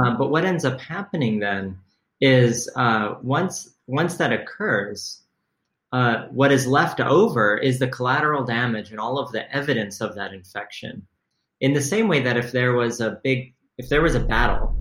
Uh, 0.00 0.16
but 0.16 0.30
what 0.30 0.44
ends 0.44 0.64
up 0.64 0.80
happening 0.80 1.40
then 1.40 1.78
is 2.20 2.70
uh, 2.76 3.16
once 3.22 3.74
once 3.86 4.16
that 4.16 4.32
occurs, 4.32 5.20
uh, 5.92 6.26
what 6.30 6.52
is 6.52 6.66
left 6.66 7.00
over 7.00 7.56
is 7.56 7.80
the 7.80 7.88
collateral 7.88 8.44
damage 8.44 8.90
and 8.90 9.00
all 9.00 9.18
of 9.18 9.32
the 9.32 9.52
evidence 9.54 10.00
of 10.00 10.14
that 10.14 10.32
infection 10.32 11.06
in 11.60 11.72
the 11.72 11.80
same 11.80 12.08
way 12.08 12.20
that 12.20 12.36
if 12.36 12.52
there 12.52 12.72
was 12.72 13.00
a 13.00 13.20
big 13.22 13.54
if 13.78 13.88
there 13.88 14.02
was 14.02 14.14
a 14.14 14.20
battle 14.20 14.76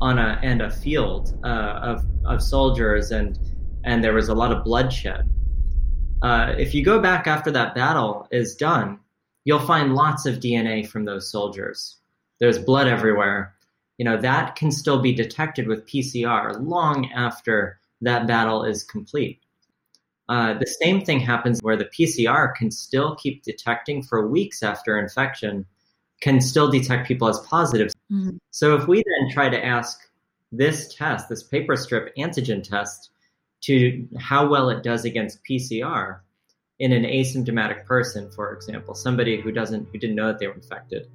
on 0.00 0.18
a 0.18 0.38
and 0.42 0.62
a 0.62 0.70
field 0.70 1.38
uh, 1.44 1.78
of 1.82 2.04
of 2.24 2.42
soldiers 2.42 3.10
and 3.10 3.38
and 3.84 4.02
there 4.02 4.14
was 4.14 4.28
a 4.28 4.34
lot 4.34 4.52
of 4.52 4.64
bloodshed 4.64 5.28
uh, 6.22 6.54
if 6.58 6.74
you 6.74 6.84
go 6.84 7.00
back 7.00 7.26
after 7.26 7.50
that 7.50 7.74
battle 7.74 8.26
is 8.30 8.54
done 8.54 8.98
you'll 9.44 9.60
find 9.60 9.94
lots 9.94 10.26
of 10.26 10.36
dna 10.36 10.86
from 10.86 11.04
those 11.04 11.30
soldiers. 11.30 11.96
There's 12.40 12.58
blood 12.58 12.88
everywhere. 12.88 13.54
You 13.96 14.04
know 14.04 14.18
that 14.18 14.56
can 14.56 14.70
still 14.70 15.00
be 15.00 15.14
detected 15.14 15.66
with 15.66 15.86
pcr 15.86 16.54
long 16.60 17.10
after 17.12 17.80
that 18.02 18.26
battle 18.26 18.62
is 18.64 18.84
complete. 18.84 19.40
Uh, 20.28 20.54
the 20.58 20.66
same 20.66 21.02
thing 21.02 21.20
happens 21.20 21.62
where 21.62 21.76
the 21.76 21.86
pcr 21.86 22.54
can 22.54 22.70
still 22.70 23.14
keep 23.14 23.42
detecting 23.42 24.02
for 24.02 24.28
weeks 24.28 24.62
after 24.62 24.98
infection 24.98 25.64
can 26.20 26.40
still 26.40 26.70
detect 26.70 27.06
people 27.06 27.28
as 27.28 27.38
positive. 27.40 27.92
Mm-hmm. 28.10 28.36
So 28.50 28.74
if 28.74 28.86
we 28.86 28.98
then 28.98 29.30
try 29.30 29.48
to 29.48 29.64
ask 29.64 30.00
this 30.52 30.94
test, 30.94 31.28
this 31.28 31.42
paper 31.42 31.76
strip 31.76 32.14
antigen 32.16 32.62
test, 32.62 33.10
to 33.62 34.06
how 34.18 34.48
well 34.48 34.70
it 34.70 34.82
does 34.82 35.04
against 35.04 35.40
PCR 35.48 36.20
in 36.78 36.92
an 36.92 37.04
asymptomatic 37.04 37.84
person, 37.86 38.30
for 38.30 38.52
example, 38.52 38.94
somebody 38.94 39.40
who 39.40 39.50
doesn't 39.50 39.88
who 39.90 39.98
didn't 39.98 40.16
know 40.16 40.28
that 40.28 40.38
they 40.38 40.46
were 40.46 40.54
infected, 40.54 41.08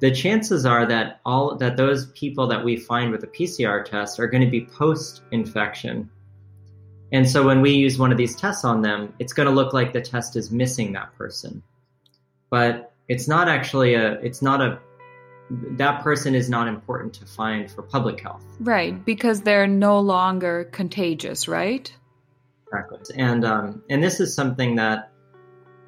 the 0.00 0.10
chances 0.10 0.66
are 0.66 0.86
that 0.86 1.20
all 1.24 1.56
that 1.56 1.76
those 1.76 2.06
people 2.12 2.46
that 2.48 2.64
we 2.64 2.76
find 2.76 3.12
with 3.12 3.22
a 3.22 3.28
PCR 3.28 3.84
test 3.84 4.18
are 4.18 4.26
going 4.26 4.44
to 4.44 4.50
be 4.50 4.64
post-infection. 4.64 6.10
And 7.12 7.28
so 7.28 7.44
when 7.44 7.60
we 7.60 7.72
use 7.72 7.98
one 7.98 8.12
of 8.12 8.18
these 8.18 8.36
tests 8.36 8.64
on 8.64 8.82
them, 8.82 9.14
it's 9.18 9.32
going 9.32 9.48
to 9.48 9.54
look 9.54 9.72
like 9.72 9.92
the 9.92 10.00
test 10.00 10.36
is 10.36 10.50
missing 10.50 10.92
that 10.92 11.14
person. 11.16 11.62
But 12.50 12.92
it's 13.10 13.26
not 13.26 13.48
actually 13.48 13.94
a 13.94 14.12
it's 14.20 14.40
not 14.40 14.62
a 14.62 14.78
that 15.50 16.04
person 16.04 16.36
is 16.36 16.48
not 16.48 16.68
important 16.68 17.12
to 17.14 17.26
find 17.26 17.68
for 17.68 17.82
public 17.82 18.20
health. 18.20 18.44
Right, 18.60 19.04
because 19.04 19.42
they're 19.42 19.66
no 19.66 19.98
longer 19.98 20.68
contagious, 20.70 21.48
right? 21.48 21.92
Exactly. 22.68 23.16
And 23.16 23.44
um, 23.44 23.82
and 23.90 24.00
this 24.02 24.20
is 24.20 24.32
something 24.32 24.76
that 24.76 25.10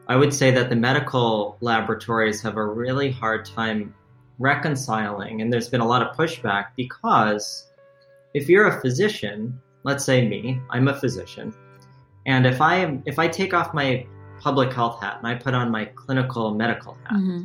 I 0.08 0.16
would 0.16 0.34
say 0.34 0.50
that 0.50 0.68
the 0.68 0.74
medical 0.74 1.56
laboratories 1.60 2.42
have 2.42 2.56
a 2.56 2.66
really 2.66 3.12
hard 3.12 3.44
time 3.44 3.94
reconciling, 4.40 5.40
and 5.40 5.52
there's 5.52 5.68
been 5.68 5.80
a 5.80 5.86
lot 5.86 6.02
of 6.02 6.16
pushback 6.16 6.70
because 6.76 7.70
if 8.34 8.48
you're 8.48 8.66
a 8.66 8.80
physician, 8.80 9.60
let's 9.84 10.04
say 10.04 10.26
me, 10.26 10.60
I'm 10.70 10.88
a 10.88 10.98
physician, 10.98 11.54
and 12.26 12.46
if 12.46 12.60
I 12.60 12.78
am, 12.78 13.04
if 13.06 13.20
I 13.20 13.28
take 13.28 13.54
off 13.54 13.72
my 13.72 14.04
public 14.42 14.72
health 14.72 15.00
hat 15.00 15.18
and 15.18 15.26
I 15.26 15.34
put 15.34 15.54
on 15.54 15.70
my 15.70 15.84
clinical 15.84 16.54
medical 16.54 16.94
hat, 17.04 17.12
mm-hmm. 17.12 17.42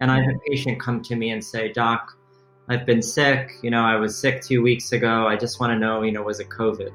and 0.00 0.10
I 0.10 0.20
have 0.20 0.34
a 0.34 0.38
patient 0.50 0.80
come 0.80 1.00
to 1.02 1.16
me 1.16 1.30
and 1.30 1.44
say, 1.44 1.72
"Doc, 1.72 2.16
I've 2.68 2.84
been 2.84 3.02
sick. 3.02 3.52
You 3.62 3.70
know, 3.70 3.82
I 3.82 3.96
was 3.96 4.18
sick 4.18 4.42
two 4.42 4.62
weeks 4.62 4.92
ago. 4.92 5.26
I 5.26 5.36
just 5.36 5.60
want 5.60 5.72
to 5.72 5.78
know, 5.78 6.02
you 6.02 6.12
know, 6.12 6.22
was 6.22 6.40
it 6.40 6.48
COVID?" 6.48 6.90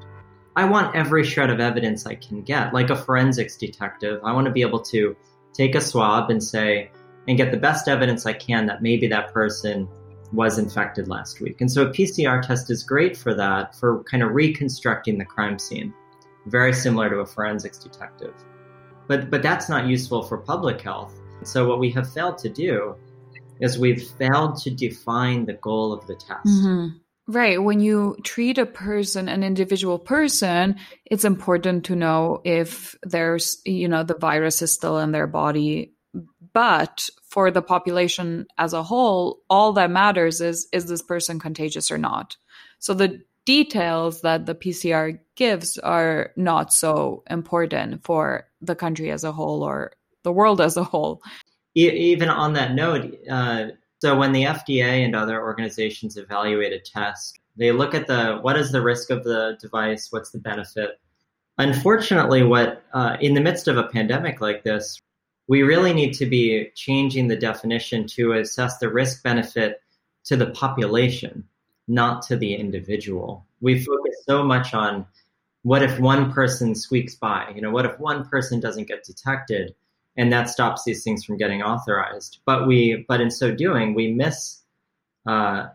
I 0.56 0.64
want 0.64 0.96
every 0.96 1.22
shred 1.22 1.50
of 1.50 1.60
evidence 1.60 2.06
I 2.06 2.14
can 2.14 2.42
get, 2.42 2.72
like 2.72 2.88
a 2.88 2.96
forensics 2.96 3.58
detective. 3.58 4.20
I 4.24 4.32
want 4.32 4.46
to 4.46 4.50
be 4.50 4.62
able 4.62 4.80
to 4.84 5.14
take 5.52 5.74
a 5.74 5.80
swab 5.82 6.30
and 6.30 6.42
say, 6.42 6.90
and 7.28 7.36
get 7.36 7.50
the 7.50 7.58
best 7.58 7.88
evidence 7.88 8.24
I 8.24 8.32
can 8.32 8.66
that 8.66 8.82
maybe 8.82 9.06
that 9.08 9.32
person 9.34 9.88
was 10.32 10.58
infected 10.58 11.08
last 11.08 11.40
week. 11.40 11.60
And 11.60 11.70
so 11.70 11.82
a 11.82 11.90
PCR 11.90 12.40
test 12.40 12.70
is 12.70 12.82
great 12.82 13.16
for 13.16 13.34
that, 13.34 13.76
for 13.76 14.02
kind 14.04 14.22
of 14.22 14.30
reconstructing 14.32 15.18
the 15.18 15.24
crime 15.24 15.58
scene, 15.58 15.92
very 16.46 16.72
similar 16.72 17.10
to 17.10 17.16
a 17.16 17.26
forensics 17.26 17.78
detective. 17.78 18.34
But, 19.08 19.30
but 19.30 19.42
that's 19.42 19.68
not 19.68 19.86
useful 19.86 20.22
for 20.22 20.38
public 20.38 20.80
health. 20.80 21.14
So 21.44 21.68
what 21.68 21.78
we 21.78 21.90
have 21.92 22.12
failed 22.12 22.38
to 22.38 22.48
do 22.48 22.96
is 23.60 23.78
we've 23.78 24.02
failed 24.02 24.56
to 24.62 24.70
define 24.70 25.46
the 25.46 25.54
goal 25.54 25.92
of 25.92 26.06
the 26.06 26.14
test. 26.14 26.46
Mm-hmm. 26.46 26.96
Right. 27.28 27.60
When 27.60 27.80
you 27.80 28.16
treat 28.22 28.56
a 28.58 28.66
person, 28.66 29.28
an 29.28 29.42
individual 29.42 29.98
person, 29.98 30.76
it's 31.04 31.24
important 31.24 31.84
to 31.86 31.96
know 31.96 32.40
if 32.44 32.94
there's, 33.02 33.60
you 33.64 33.88
know, 33.88 34.04
the 34.04 34.16
virus 34.16 34.62
is 34.62 34.72
still 34.72 34.98
in 34.98 35.10
their 35.10 35.26
body. 35.26 35.92
But 36.52 37.08
for 37.28 37.50
the 37.50 37.62
population 37.62 38.46
as 38.58 38.72
a 38.72 38.82
whole, 38.82 39.40
all 39.50 39.72
that 39.72 39.90
matters 39.90 40.40
is 40.40 40.68
is 40.72 40.86
this 40.86 41.02
person 41.02 41.40
contagious 41.40 41.90
or 41.90 41.98
not? 41.98 42.36
So 42.78 42.94
the 42.94 43.22
details 43.44 44.20
that 44.20 44.46
the 44.46 44.54
PCR 44.54 45.18
gives 45.34 45.78
are 45.78 46.32
not 46.36 46.72
so 46.72 47.24
important 47.28 48.04
for 48.04 48.46
the 48.66 48.76
country 48.76 49.10
as 49.10 49.24
a 49.24 49.32
whole 49.32 49.62
or 49.62 49.92
the 50.22 50.32
world 50.32 50.60
as 50.60 50.76
a 50.76 50.84
whole. 50.84 51.22
Even 51.74 52.28
on 52.28 52.54
that 52.54 52.74
note, 52.74 53.14
uh, 53.30 53.66
so 54.00 54.16
when 54.16 54.32
the 54.32 54.44
FDA 54.44 55.04
and 55.04 55.14
other 55.14 55.42
organizations 55.42 56.16
evaluate 56.16 56.72
a 56.72 56.78
test, 56.78 57.38
they 57.56 57.72
look 57.72 57.94
at 57.94 58.06
the 58.06 58.38
what 58.42 58.56
is 58.56 58.72
the 58.72 58.82
risk 58.82 59.10
of 59.10 59.24
the 59.24 59.56
device, 59.60 60.08
what's 60.10 60.30
the 60.30 60.38
benefit. 60.38 61.00
Unfortunately, 61.58 62.42
what 62.42 62.82
uh, 62.92 63.16
in 63.20 63.34
the 63.34 63.40
midst 63.40 63.68
of 63.68 63.78
a 63.78 63.88
pandemic 63.88 64.40
like 64.40 64.62
this, 64.62 65.00
we 65.48 65.62
really 65.62 65.92
need 65.92 66.12
to 66.14 66.26
be 66.26 66.70
changing 66.74 67.28
the 67.28 67.36
definition 67.36 68.06
to 68.08 68.32
assess 68.32 68.78
the 68.78 68.90
risk 68.90 69.22
benefit 69.22 69.80
to 70.24 70.36
the 70.36 70.50
population, 70.50 71.44
not 71.88 72.22
to 72.22 72.36
the 72.36 72.54
individual. 72.54 73.46
We 73.60 73.82
focus 73.82 74.16
so 74.26 74.42
much 74.42 74.74
on 74.74 75.06
what 75.66 75.82
if 75.82 75.98
one 75.98 76.32
person 76.32 76.74
squeaks 76.74 77.14
by? 77.14 77.52
You 77.54 77.60
know, 77.60 77.70
what 77.70 77.84
if 77.84 77.98
one 77.98 78.28
person 78.28 78.60
doesn't 78.60 78.88
get 78.88 79.04
detected? 79.04 79.74
and 80.16 80.32
that 80.32 80.48
stops 80.48 80.84
these 80.84 81.04
things 81.04 81.24
from 81.24 81.36
getting 81.36 81.62
authorized. 81.62 82.38
But 82.44 82.66
we, 82.66 83.04
but 83.08 83.20
in 83.20 83.30
so 83.30 83.54
doing, 83.54 83.94
we 83.94 84.12
miss 84.12 84.62
uh, 85.26 85.68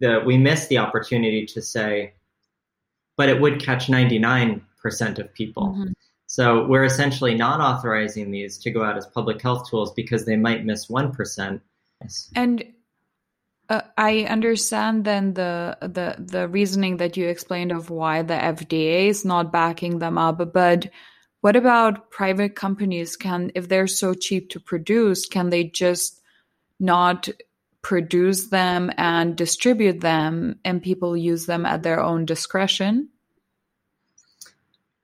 the 0.00 0.22
we 0.24 0.38
miss 0.38 0.66
the 0.68 0.78
opportunity 0.78 1.44
to 1.46 1.60
say, 1.60 2.14
but 3.16 3.28
it 3.28 3.40
would 3.40 3.60
catch 3.60 3.88
ninety 3.88 4.18
nine 4.18 4.64
percent 4.80 5.18
of 5.18 5.32
people. 5.34 5.68
Mm-hmm. 5.68 5.92
So 6.26 6.66
we're 6.66 6.84
essentially 6.84 7.34
not 7.34 7.60
authorizing 7.60 8.30
these 8.30 8.58
to 8.58 8.70
go 8.70 8.82
out 8.82 8.96
as 8.96 9.06
public 9.06 9.40
health 9.42 9.68
tools 9.68 9.92
because 9.92 10.24
they 10.24 10.36
might 10.36 10.64
miss 10.64 10.88
one 10.88 11.12
percent. 11.12 11.60
And 12.34 12.64
uh, 13.68 13.80
I 13.96 14.24
understand 14.24 15.04
then 15.04 15.34
the 15.34 15.76
the 15.80 16.16
the 16.18 16.48
reasoning 16.48 16.98
that 16.98 17.16
you 17.16 17.28
explained 17.28 17.72
of 17.72 17.90
why 17.90 18.22
the 18.22 18.34
FDA 18.34 19.08
is 19.08 19.24
not 19.24 19.52
backing 19.52 19.98
them 19.98 20.18
up, 20.18 20.52
but 20.52 20.90
what 21.40 21.56
about 21.56 22.10
private 22.10 22.56
companies? 22.56 23.16
Can, 23.16 23.52
if 23.54 23.68
they're 23.68 23.86
so 23.86 24.14
cheap 24.14 24.48
to 24.50 24.60
produce, 24.60 25.26
can 25.26 25.50
they 25.50 25.64
just 25.64 26.22
not 26.80 27.28
produce 27.82 28.48
them 28.48 28.90
and 28.96 29.36
distribute 29.36 30.00
them 30.00 30.58
and 30.64 30.82
people 30.82 31.14
use 31.14 31.44
them 31.44 31.66
at 31.66 31.82
their 31.82 32.00
own 32.00 32.24
discretion? 32.24 33.10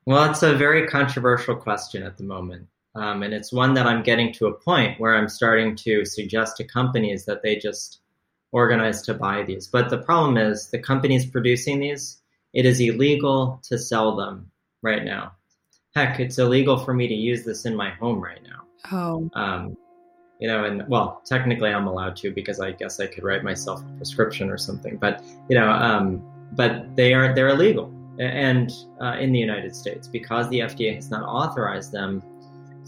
Well, 0.06 0.30
it's 0.30 0.42
a 0.42 0.54
very 0.54 0.86
controversial 0.88 1.56
question 1.56 2.02
at 2.02 2.16
the 2.16 2.24
moment. 2.24 2.68
Um, 2.94 3.22
and 3.22 3.34
it's 3.34 3.52
one 3.52 3.74
that 3.74 3.86
I'm 3.86 4.02
getting 4.02 4.32
to 4.32 4.46
a 4.46 4.54
point 4.54 4.98
where 4.98 5.14
I'm 5.14 5.28
starting 5.28 5.76
to 5.76 6.06
suggest 6.06 6.56
to 6.56 6.64
companies 6.64 7.26
that 7.26 7.42
they 7.42 7.56
just 7.56 7.99
organize 8.52 9.02
to 9.02 9.14
buy 9.14 9.42
these. 9.42 9.66
But 9.66 9.90
the 9.90 9.98
problem 9.98 10.36
is 10.36 10.70
the 10.70 10.78
companies 10.78 11.26
producing 11.26 11.80
these, 11.80 12.20
it 12.52 12.66
is 12.66 12.80
illegal 12.80 13.60
to 13.64 13.78
sell 13.78 14.16
them 14.16 14.50
right 14.82 15.04
now 15.04 15.32
heck, 15.94 16.20
it's 16.20 16.38
illegal 16.38 16.78
for 16.78 16.94
me 16.94 17.08
to 17.08 17.14
use 17.14 17.44
this 17.44 17.64
in 17.64 17.74
my 17.74 17.90
home 17.90 18.20
right 18.20 18.40
now. 18.42 18.62
Oh. 18.92 19.30
Um, 19.34 19.76
you 20.38 20.48
know, 20.48 20.64
and 20.64 20.88
well, 20.88 21.20
technically 21.26 21.70
I'm 21.70 21.86
allowed 21.86 22.16
to 22.16 22.32
because 22.32 22.60
I 22.60 22.72
guess 22.72 22.98
I 22.98 23.06
could 23.06 23.24
write 23.24 23.44
myself 23.44 23.82
a 23.82 23.96
prescription 23.96 24.48
or 24.48 24.56
something. 24.56 24.96
But 24.96 25.22
you 25.48 25.56
know, 25.58 25.68
um, 25.70 26.22
but 26.52 26.96
they 26.96 27.12
are 27.12 27.34
they're 27.34 27.50
illegal, 27.50 27.92
and 28.18 28.72
uh, 29.02 29.16
in 29.20 29.32
the 29.32 29.38
United 29.38 29.76
States 29.76 30.08
because 30.08 30.48
the 30.48 30.60
FDA 30.60 30.94
has 30.94 31.10
not 31.10 31.24
authorized 31.24 31.92
them 31.92 32.22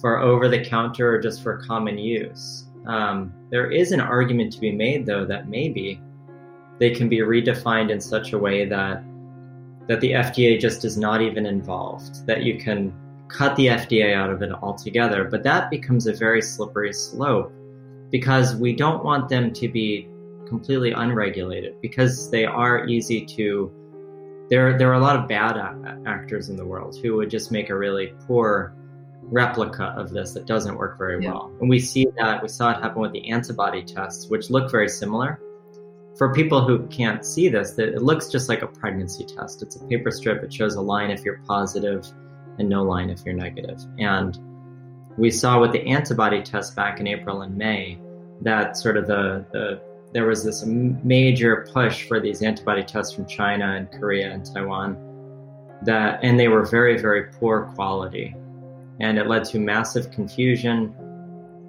for 0.01 0.18
over 0.18 0.48
the 0.48 0.64
counter 0.64 1.14
or 1.14 1.18
just 1.20 1.42
for 1.42 1.59
common 1.59 1.98
use. 1.98 2.64
Um, 2.87 3.33
there 3.51 3.71
is 3.71 3.92
an 3.92 4.01
argument 4.01 4.53
to 4.55 4.61
be 4.61 4.73
made, 4.73 5.07
though, 5.07 5.25
that 5.27 5.49
maybe 5.49 6.01
they 6.79 6.90
can 6.90 7.09
be 7.09 7.18
redefined 7.18 7.90
in 7.90 8.01
such 8.01 8.33
a 8.33 8.38
way 8.38 8.64
that 8.66 9.05
that 9.88 10.01
the 10.01 10.12
FDA 10.12 10.61
just 10.61 10.85
is 10.85 10.97
not 10.97 11.21
even 11.21 11.45
involved, 11.45 12.25
that 12.27 12.45
you 12.45 12.57
can 12.57 12.92
cut 13.29 13.57
the 13.57 13.66
FDA 13.66 14.14
out 14.14 14.31
of 14.31 14.40
it 14.42 14.53
altogether. 14.53 15.25
But 15.25 15.42
that 15.42 15.71
becomes 15.71 16.07
a 16.07 16.12
very 16.12 16.40
slippery 16.40 16.92
slope 16.92 17.53
because 18.11 18.55
we 18.55 18.75
don't 18.75 19.05
want 19.05 19.29
them 19.29 19.53
to 19.55 19.68
be 19.68 20.09
completely 20.47 20.92
unregulated 20.92 21.81
because 21.81 22.31
they 22.31 22.45
are 22.45 22.87
easy 22.87 23.25
to. 23.27 23.73
There, 24.51 24.77
there 24.77 24.90
are 24.90 24.95
a 24.95 25.01
lot 25.01 25.16
of 25.16 25.29
bad 25.29 25.57
actors 26.07 26.51
in 26.51 26.57
the 26.57 26.66
world 26.66 26.99
who 27.03 27.16
would 27.16 27.31
just 27.31 27.51
make 27.51 27.71
a 27.71 27.77
really 27.77 28.12
poor 28.27 28.75
replica 29.22 29.94
of 29.96 30.11
this 30.11 30.32
that 30.35 30.46
doesn't 30.46 30.76
work 30.76 30.98
very 30.98 31.22
yeah. 31.22 31.32
well. 31.32 31.52
And 31.61 31.68
we 31.68 31.78
see 31.78 32.06
that, 32.18 32.42
we 32.42 32.48
saw 32.48 32.70
it 32.70 32.82
happen 32.82 33.00
with 33.00 33.12
the 33.12 33.30
antibody 33.30 33.82
tests, 33.82 34.28
which 34.28 34.50
look 34.50 34.70
very 34.70 34.88
similar 34.88 35.40
for 36.16 36.32
people 36.32 36.64
who 36.64 36.87
can't 36.88 37.24
see 37.24 37.48
this, 37.48 37.78
it 37.78 38.02
looks 38.02 38.28
just 38.28 38.48
like 38.48 38.62
a 38.62 38.66
pregnancy 38.66 39.24
test. 39.24 39.62
It's 39.62 39.76
a 39.76 39.85
paper 39.87 40.11
strip. 40.11 40.42
It 40.42 40.52
shows 40.52 40.74
a 40.74 40.80
line 40.80 41.11
if 41.11 41.24
you're 41.24 41.40
positive 41.46 42.06
and 42.58 42.68
no 42.68 42.82
line 42.82 43.11
if 43.11 43.24
you're 43.24 43.35
negative. 43.35 43.80
And 43.98 44.38
we 45.16 45.30
saw 45.30 45.61
with 45.61 45.72
the 45.72 45.87
antibody 45.87 46.42
test 46.42 46.76
back 46.76 47.00
in 47.00 47.06
April 47.06 47.42
and 47.42 47.56
May 47.56 47.98
that 48.42 48.76
sort 48.76 48.96
of 48.96 49.06
the, 49.06 49.44
the 49.52 49.80
there 50.12 50.26
was 50.26 50.44
this 50.44 50.64
major 50.66 51.66
push 51.72 52.06
for 52.06 52.20
these 52.20 52.42
antibody 52.42 52.82
tests 52.82 53.14
from 53.14 53.26
China 53.26 53.74
and 53.76 53.90
Korea 53.90 54.30
and 54.30 54.44
Taiwan 54.44 54.96
that 55.82 56.20
and 56.22 56.38
they 56.38 56.48
were 56.48 56.64
very 56.64 57.00
very 57.00 57.24
poor 57.32 57.72
quality 57.74 58.35
and 59.03 59.19
it 59.19 59.27
led 59.27 59.45
to 59.45 59.59
massive 59.59 60.11
confusion 60.11 60.95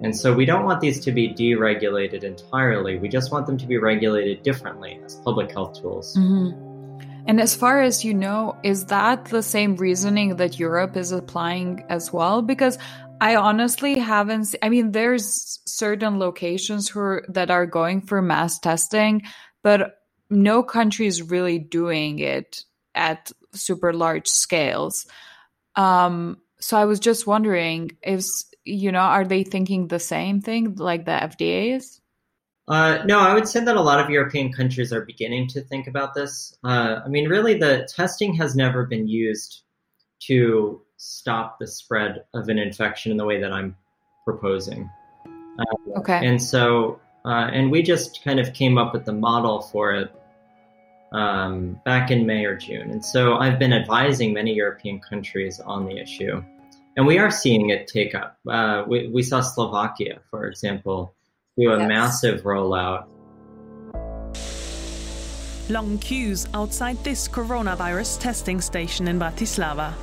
and 0.04 0.16
so 0.16 0.34
we 0.34 0.44
don't 0.44 0.64
want 0.64 0.80
these 0.80 1.00
to 1.00 1.12
be 1.12 1.30
deregulated 1.32 2.24
entirely. 2.24 2.98
We 2.98 3.08
just 3.08 3.32
want 3.32 3.46
them 3.46 3.56
to 3.56 3.66
be 3.66 3.78
regulated 3.78 4.42
differently 4.42 5.00
as 5.04 5.14
public 5.16 5.50
health 5.52 5.80
tools. 5.80 6.16
Mm-hmm. 6.16 7.00
And 7.26 7.40
as 7.40 7.54
far 7.54 7.80
as 7.80 8.04
you 8.04 8.12
know, 8.12 8.54
is 8.62 8.86
that 8.86 9.26
the 9.26 9.42
same 9.42 9.76
reasoning 9.76 10.36
that 10.36 10.58
Europe 10.58 10.96
is 10.96 11.10
applying 11.10 11.86
as 11.88 12.12
well? 12.12 12.42
Because 12.42 12.76
I 13.20 13.36
honestly 13.36 13.98
haven't. 13.98 14.54
I 14.62 14.68
mean, 14.68 14.92
there's 14.92 15.60
certain 15.64 16.18
locations 16.18 16.88
who 16.88 17.00
are, 17.00 17.24
that 17.28 17.50
are 17.50 17.64
going 17.64 18.02
for 18.02 18.20
mass 18.20 18.58
testing, 18.58 19.22
but 19.62 20.00
no 20.28 20.62
country 20.62 21.06
is 21.06 21.22
really 21.22 21.58
doing 21.58 22.18
it 22.18 22.64
at 22.94 23.32
super 23.52 23.94
large 23.94 24.28
scales. 24.28 25.06
Um, 25.76 26.36
so 26.64 26.78
I 26.78 26.86
was 26.86 26.98
just 26.98 27.26
wondering 27.26 27.90
if 28.02 28.24
you 28.64 28.90
know, 28.90 29.00
are 29.00 29.26
they 29.26 29.44
thinking 29.44 29.88
the 29.88 29.98
same 29.98 30.40
thing 30.40 30.76
like 30.76 31.04
the 31.04 31.10
FDA 31.10 31.76
is? 31.76 32.00
Uh, 32.66 33.02
no, 33.04 33.20
I 33.20 33.34
would 33.34 33.46
say 33.46 33.62
that 33.62 33.76
a 33.76 33.82
lot 33.82 34.00
of 34.00 34.08
European 34.08 34.50
countries 34.50 34.90
are 34.90 35.02
beginning 35.02 35.48
to 35.48 35.60
think 35.60 35.86
about 35.86 36.14
this. 36.14 36.56
Uh, 36.64 37.00
I 37.04 37.08
mean, 37.08 37.28
really, 37.28 37.58
the 37.58 37.86
testing 37.94 38.32
has 38.36 38.56
never 38.56 38.86
been 38.86 39.06
used 39.06 39.64
to 40.20 40.80
stop 40.96 41.58
the 41.58 41.66
spread 41.66 42.24
of 42.32 42.48
an 42.48 42.58
infection 42.58 43.12
in 43.12 43.18
the 43.18 43.26
way 43.26 43.38
that 43.42 43.52
I'm 43.52 43.76
proposing. 44.24 44.88
Uh, 45.58 45.98
okay. 45.98 46.26
And 46.26 46.42
so, 46.42 46.98
uh, 47.26 47.50
and 47.52 47.70
we 47.70 47.82
just 47.82 48.24
kind 48.24 48.40
of 48.40 48.54
came 48.54 48.78
up 48.78 48.94
with 48.94 49.04
the 49.04 49.12
model 49.12 49.60
for 49.60 49.92
it 49.92 50.10
um, 51.12 51.78
back 51.84 52.10
in 52.10 52.24
May 52.24 52.46
or 52.46 52.56
June. 52.56 52.90
And 52.90 53.04
so 53.04 53.34
I've 53.34 53.58
been 53.58 53.74
advising 53.74 54.32
many 54.32 54.54
European 54.54 55.00
countries 55.00 55.60
on 55.60 55.84
the 55.84 55.98
issue. 55.98 56.42
And 56.96 57.06
we 57.06 57.18
are 57.18 57.30
seeing 57.30 57.70
it 57.70 57.86
take 57.86 58.14
up. 58.14 58.38
Uh, 58.48 58.84
we, 58.86 59.08
we 59.08 59.22
saw 59.22 59.40
Slovakia, 59.40 60.20
for 60.30 60.46
example, 60.46 61.14
do 61.58 61.70
a 61.72 61.78
Yes. 61.78 61.88
massive 61.88 62.42
rollout. 62.42 63.06
Long 65.70 65.98
queues 65.98 66.46
outside 66.52 67.02
this 67.04 67.26
coronavirus 67.26 68.20
testing 68.20 68.60
station 68.60 69.08
in 69.08 69.18
Bratislava. 69.18 69.94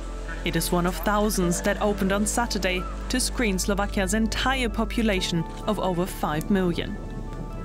It 0.44 0.56
is 0.56 0.72
one 0.72 0.86
of 0.86 0.96
thousands 0.96 1.62
that 1.62 1.80
opened 1.80 2.10
on 2.10 2.26
Saturday 2.26 2.82
to 3.10 3.20
screen 3.20 3.58
Slovakia's 3.60 4.14
entire 4.14 4.68
population 4.68 5.44
of 5.68 5.78
over 5.78 6.04
5 6.04 6.50
million. 6.50 6.96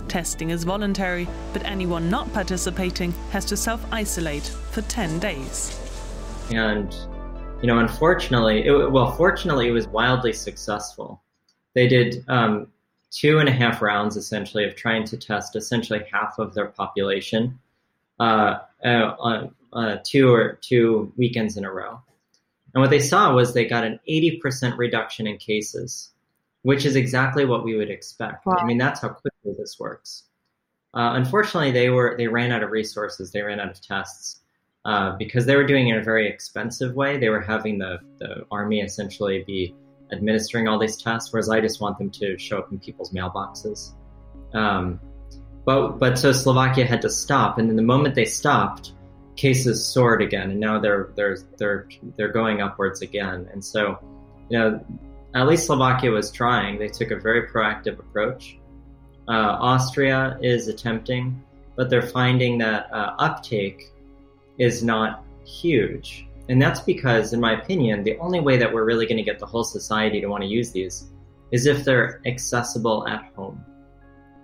Testing 0.07 0.51
is 0.51 0.63
voluntary, 0.63 1.27
but 1.53 1.65
anyone 1.65 2.07
not 2.09 2.31
participating 2.33 3.13
has 3.31 3.45
to 3.45 3.57
self 3.57 3.83
isolate 3.91 4.45
for 4.71 4.81
10 4.83 5.19
days. 5.19 5.77
and 6.51 6.95
you 7.61 7.67
know 7.67 7.79
unfortunately 7.79 8.65
it, 8.65 8.91
well 8.91 9.11
fortunately 9.11 9.67
it 9.67 9.71
was 9.71 9.87
wildly 9.87 10.33
successful. 10.33 11.21
They 11.73 11.87
did 11.87 12.23
um, 12.27 12.67
two 13.11 13.39
and 13.39 13.47
a 13.47 13.51
half 13.51 13.81
rounds 13.81 14.17
essentially 14.17 14.65
of 14.65 14.75
trying 14.75 15.05
to 15.05 15.17
test 15.17 15.55
essentially 15.55 16.03
half 16.11 16.39
of 16.39 16.53
their 16.53 16.67
population 16.67 17.59
uh, 18.19 18.59
uh, 18.83 18.87
uh, 18.87 19.47
uh, 19.73 19.97
two 20.03 20.33
or 20.33 20.59
two 20.61 21.11
weekends 21.17 21.57
in 21.57 21.65
a 21.65 21.71
row. 21.71 22.01
And 22.73 22.81
what 22.81 22.89
they 22.89 22.99
saw 22.99 23.33
was 23.33 23.53
they 23.53 23.65
got 23.65 23.83
an 23.83 23.99
80% 24.07 24.77
reduction 24.77 25.27
in 25.27 25.37
cases 25.37 26.11
which 26.67 26.85
is 26.85 26.97
exactly 26.97 27.45
what 27.45 27.63
we 27.63 27.77
would 27.77 27.89
expect. 27.89 28.45
I 28.45 28.65
mean 28.65 28.77
that's 28.77 28.99
how 28.99 29.07
quickly 29.07 29.53
this 29.57 29.79
works. 29.79 30.23
Uh, 30.93 31.11
unfortunately 31.13 31.71
they 31.71 31.89
were 31.89 32.15
they 32.17 32.27
ran 32.27 32.51
out 32.51 32.61
of 32.61 32.71
resources. 32.71 33.31
They 33.31 33.41
ran 33.41 33.61
out 33.61 33.69
of 33.69 33.79
tests 33.79 34.41
uh, 34.87 35.17
because 35.17 35.45
they 35.45 35.57
were 35.57 35.65
doing 35.65 35.89
it 35.89 35.95
in 35.95 35.99
a 35.99 36.03
very 36.03 36.29
expensive 36.29 36.95
way. 36.95 37.17
They 37.17 37.27
were 37.27 37.41
having 37.41 37.77
the, 37.77 37.99
the 38.19 38.45
army 38.49 38.79
essentially 38.79 39.43
be 39.45 39.75
administering 40.13 40.69
all 40.69 40.79
these 40.79 40.95
tests, 40.95 41.33
whereas 41.33 41.49
I 41.49 41.59
just 41.59 41.81
want 41.81 41.97
them 41.97 42.09
to 42.11 42.37
show 42.37 42.59
up 42.59 42.71
in 42.71 42.79
people's 42.79 43.11
mailboxes. 43.11 43.91
Um, 44.53 45.01
but 45.65 45.99
but 45.99 46.17
so 46.17 46.31
Slovakia 46.31 46.85
had 46.85 47.01
to 47.01 47.09
stop, 47.09 47.57
and 47.57 47.67
then 47.67 47.75
the 47.75 47.81
moment 47.81 48.15
they 48.15 48.23
stopped, 48.23 48.93
cases 49.35 49.85
soared 49.85 50.21
again, 50.21 50.51
and 50.51 50.59
now 50.61 50.79
they're 50.79 51.09
they're 51.17 51.37
they're 51.57 51.89
they're 52.15 52.31
going 52.31 52.61
upwards 52.61 53.01
again. 53.01 53.49
And 53.51 53.63
so, 53.63 53.99
you 54.49 54.57
know, 54.57 54.85
at 55.35 55.47
least 55.47 55.65
Slovakia 55.65 56.11
was 56.11 56.31
trying. 56.31 56.79
They 56.79 56.87
took 56.87 57.11
a 57.11 57.19
very 57.19 57.49
proactive 57.49 57.99
approach. 57.99 58.57
Uh, 59.27 59.57
Austria 59.59 60.39
is 60.41 60.69
attempting, 60.69 61.43
but 61.75 61.89
they're 61.89 62.01
finding 62.07 62.59
that 62.59 62.87
uh, 62.93 63.15
uptake 63.19 63.91
is 64.57 64.83
not 64.83 65.23
huge. 65.45 66.27
And 66.49 66.61
that's 66.61 66.79
because, 66.79 67.33
in 67.33 67.39
my 67.39 67.61
opinion, 67.61 68.03
the 68.03 68.17
only 68.19 68.39
way 68.39 68.57
that 68.57 68.73
we're 68.73 68.85
really 68.85 69.05
going 69.05 69.17
to 69.17 69.23
get 69.23 69.39
the 69.39 69.45
whole 69.45 69.63
society 69.63 70.21
to 70.21 70.27
want 70.27 70.43
to 70.43 70.49
use 70.49 70.71
these 70.71 71.09
is 71.51 71.65
if 71.65 71.83
they're 71.83 72.21
accessible 72.25 73.07
at 73.07 73.23
home. 73.35 73.63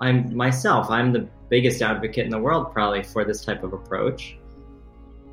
I'm 0.02 0.36
myself, 0.36 0.90
I'm 0.90 1.14
the 1.14 1.30
biggest 1.50 1.82
advocate 1.82 2.26
in 2.26 2.32
the 2.32 2.40
world 2.40 2.74
probably 2.74 3.04
for 3.04 3.24
this 3.24 3.46
type 3.46 3.64
of 3.64 3.74
approach. 3.74 4.38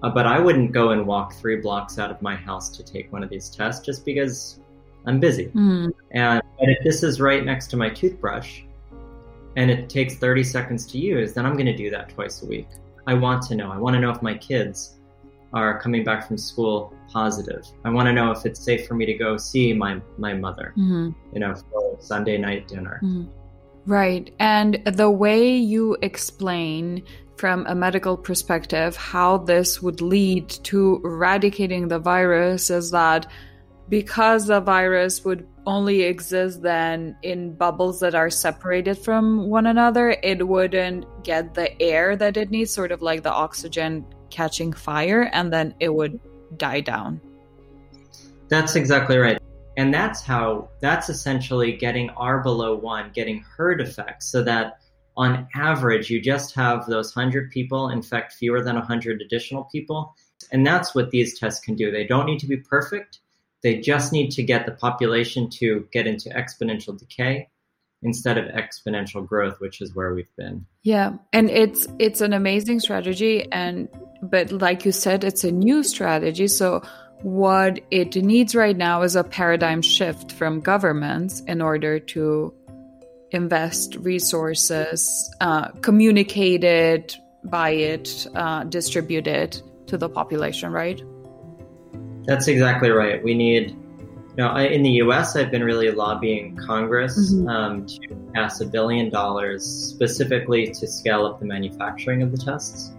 Uh, 0.03 0.11
but 0.11 0.27
I 0.27 0.39
wouldn't 0.39 0.73
go 0.73 0.91
and 0.91 1.07
walk 1.07 1.35
three 1.35 1.57
blocks 1.57 1.99
out 1.99 2.11
of 2.11 2.23
my 2.23 2.35
house 2.35 2.71
to 2.77 2.83
take 2.83 3.13
one 3.13 3.23
of 3.23 3.31
these 3.31 3.51
tests 3.51 3.85
just 3.85 4.05
because 4.05 4.61
I'm 5.07 5.21
busy. 5.21 5.47
Mm. 5.47 5.93
And 6.13 6.43
but 6.59 6.69
if 6.69 6.79
this 6.85 7.03
is 7.03 7.21
right 7.21 7.45
next 7.45 7.69
to 7.69 7.77
my 7.77 7.91
toothbrush 7.91 8.63
and 9.57 9.71
it 9.71 9.89
takes 9.91 10.15
30 10.17 10.45
seconds 10.45 10.87
to 10.89 10.99
use, 10.99 11.33
then 11.33 11.45
I'm 11.45 11.55
going 11.55 11.67
to 11.67 11.77
do 11.77 11.91
that 11.91 12.11
twice 12.11 12.43
a 12.43 12.47
week. 12.47 12.69
I 13.07 13.15
want 13.15 13.43
to 13.45 13.55
know. 13.55 13.71
I 13.71 13.79
want 13.79 13.95
to 13.95 14.01
know 14.01 14.11
if 14.11 14.23
my 14.23 14.35
kids 14.35 14.97
are 15.53 15.81
coming 15.81 16.05
back 16.05 16.29
from 16.29 16.39
school 16.39 16.95
positive. 17.13 17.67
I 17.85 17.91
want 17.91 18.07
to 18.07 18.13
know 18.13 18.31
if 18.31 18.47
it's 18.47 18.61
safe 18.61 18.87
for 18.87 18.95
me 18.95 19.05
to 19.07 19.15
go 19.15 19.37
see 19.37 19.73
my, 19.73 20.01
my 20.17 20.33
mother, 20.33 20.73
Mhm. 20.77 21.15
you 21.33 21.41
know, 21.41 21.55
for 21.55 21.97
Sunday 22.01 22.39
night 22.39 22.69
dinner. 22.69 23.01
Mhm. 23.03 23.27
Right. 23.87 24.33
And 24.39 24.81
the 24.85 25.11
way 25.11 25.57
you 25.57 25.97
explain 26.03 27.03
from 27.37 27.67
a 27.67 27.75
medical 27.75 28.17
perspective 28.17 28.95
how 28.97 29.39
this 29.39 29.83
would 29.83 30.01
lead 30.03 30.49
to 30.49 31.01
eradicating 31.03 31.89
the 31.89 31.99
virus 31.99 32.71
is 32.71 32.91
that 32.91 33.27
because 33.91 34.47
the 34.47 34.61
virus 34.61 35.25
would 35.25 35.47
only 35.67 36.03
exist 36.03 36.63
then 36.63 37.17
in 37.23 37.55
bubbles 37.55 38.01
that 38.01 38.15
are 38.15 38.31
separated 38.31 38.97
from 38.97 39.49
one 39.49 39.67
another, 39.67 40.17
it 40.23 40.47
wouldn't 40.47 41.05
get 41.25 41.55
the 41.55 41.81
air 41.83 42.17
that 42.17 42.37
it 42.37 42.51
needs, 42.51 42.73
sort 42.73 42.93
of 42.93 43.03
like 43.03 43.23
the 43.23 43.33
oxygen 43.33 44.07
catching 44.31 44.73
fire, 44.73 45.29
and 45.33 45.53
then 45.53 45.75
it 45.81 45.93
would 45.93 46.19
die 46.57 46.81
down. 46.81 47.21
That's 48.49 48.77
exactly 48.77 49.19
right. 49.19 49.39
And 49.77 49.93
that's 49.93 50.23
how, 50.23 50.69
that's 50.81 51.09
essentially 51.09 51.73
getting 51.73 52.11
R 52.11 52.43
below 52.43 52.77
one, 52.77 53.11
getting 53.13 53.45
herd 53.57 53.81
effects 53.81 54.31
so 54.31 54.43
that 54.45 54.79
on 55.17 55.49
average, 55.55 56.11
you 56.11 56.21
just 56.21 56.55
have 56.55 56.87
those 56.87 57.15
100 57.15 57.51
people 57.51 57.91
infect 57.91 58.35
fewer 58.35 58.63
than 58.63 58.77
100 58.77 59.21
additional 59.21 59.65
people. 59.65 60.15
And 60.53 60.67
that's 60.67 60.95
what 60.95 61.11
these 61.11 61.39
tests 61.39 61.61
can 61.61 61.75
do. 61.75 61.91
They 61.91 62.07
don't 62.07 62.27
need 62.27 62.39
to 62.41 62.47
be 62.47 62.57
perfect. 62.57 63.21
They 63.63 63.79
just 63.79 64.13
need 64.13 64.31
to 64.33 64.43
get 64.43 64.67
the 64.67 64.73
population 64.73 65.51
to 65.51 65.87
get 65.93 66.07
into 66.07 66.31
exponential 66.31 66.99
decay 66.99 67.49
instead 68.03 68.39
of 68.39 68.47
exponential 68.47 69.27
growth, 69.27 69.61
which 69.61 69.83
is 69.83 69.95
where 69.95 70.15
we've 70.15 70.35
been. 70.37 70.65
Yeah, 70.83 71.13
and 71.33 71.51
it's 71.51 71.87
it's 71.99 72.21
an 72.21 72.33
amazing 72.33 72.81
strategy 72.81 73.51
and 73.53 73.89
but 74.23 74.53
like 74.53 74.85
you 74.85 74.93
said 74.93 75.25
it's 75.25 75.45
a 75.45 75.51
new 75.51 75.83
strategy 75.83 76.47
so 76.47 76.83
what 77.23 77.81
it 77.91 78.17
needs 78.17 78.55
right 78.55 78.77
now 78.77 79.03
is 79.03 79.17
a 79.17 79.25
paradigm 79.25 79.83
shift 79.83 80.33
from 80.33 80.61
governments 80.61 81.41
in 81.41 81.61
order 81.61 81.99
to 81.99 82.55
invest 83.31 83.97
resources, 83.97 85.33
uh, 85.41 85.69
communicate 85.83 86.65
it, 86.65 87.17
buy 87.45 87.71
it, 87.71 88.27
uh, 88.35 88.65
to 88.65 89.99
the 89.99 90.09
population, 90.09 90.73
right? 90.73 91.03
That's 92.27 92.49
exactly 92.49 92.91
right. 92.91 93.23
We 93.23 93.35
need, 93.35 93.71
you 93.71 94.37
know, 94.37 94.49
I, 94.49 94.63
in 94.65 94.83
the 94.83 94.91
U.S., 95.05 95.37
I've 95.37 95.51
been 95.51 95.65
really 95.65 95.91
lobbying 95.91 96.57
Congress 96.57 97.33
Mhm. 97.33 97.49
um, 97.51 97.87
to 97.87 98.15
pass 98.35 98.61
a 98.61 98.67
billion 98.67 99.11
dollars 99.11 99.65
specifically 99.65 100.67
to 100.69 100.87
scale 100.87 101.27
up 101.27 101.41
the 101.41 101.47
manufacturing 101.47 102.23
of 102.23 102.31
the 102.31 102.39
tests. 102.39 102.93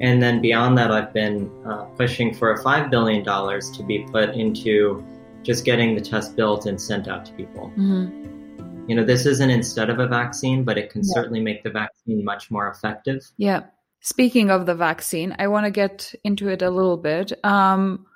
And 0.00 0.22
then 0.22 0.40
beyond 0.40 0.78
that, 0.78 0.92
I've 0.92 1.12
been 1.12 1.50
uh, 1.66 1.84
pushing 1.96 2.32
for 2.32 2.52
a 2.52 2.62
five 2.62 2.90
billion 2.90 3.24
dollars 3.24 3.70
to 3.72 3.82
be 3.82 4.06
put 4.12 4.30
into 4.30 5.04
just 5.42 5.64
getting 5.64 5.94
the 5.94 6.00
test 6.00 6.36
built 6.36 6.66
and 6.66 6.80
sent 6.80 7.08
out 7.08 7.24
to 7.26 7.32
people. 7.32 7.72
Mm-hmm. 7.76 8.86
You 8.88 8.94
know, 8.94 9.04
this 9.04 9.26
isn't 9.26 9.50
instead 9.50 9.90
of 9.90 9.98
a 9.98 10.06
vaccine, 10.06 10.62
but 10.64 10.78
it 10.78 10.90
can 10.90 11.02
Yeah. 11.02 11.14
certainly 11.14 11.40
make 11.40 11.62
the 11.64 11.70
vaccine 11.70 12.24
much 12.24 12.50
more 12.50 12.68
effective. 12.68 13.22
Yeah. 13.38 13.62
Speaking 14.00 14.50
of 14.50 14.66
the 14.66 14.74
vaccine, 14.74 15.34
I 15.38 15.48
want 15.48 15.64
to 15.66 15.70
get 15.70 16.14
into 16.24 16.48
it 16.48 16.62
a 16.62 16.70
little 16.70 16.96
bit. 16.96 17.32
Um, 17.44 18.06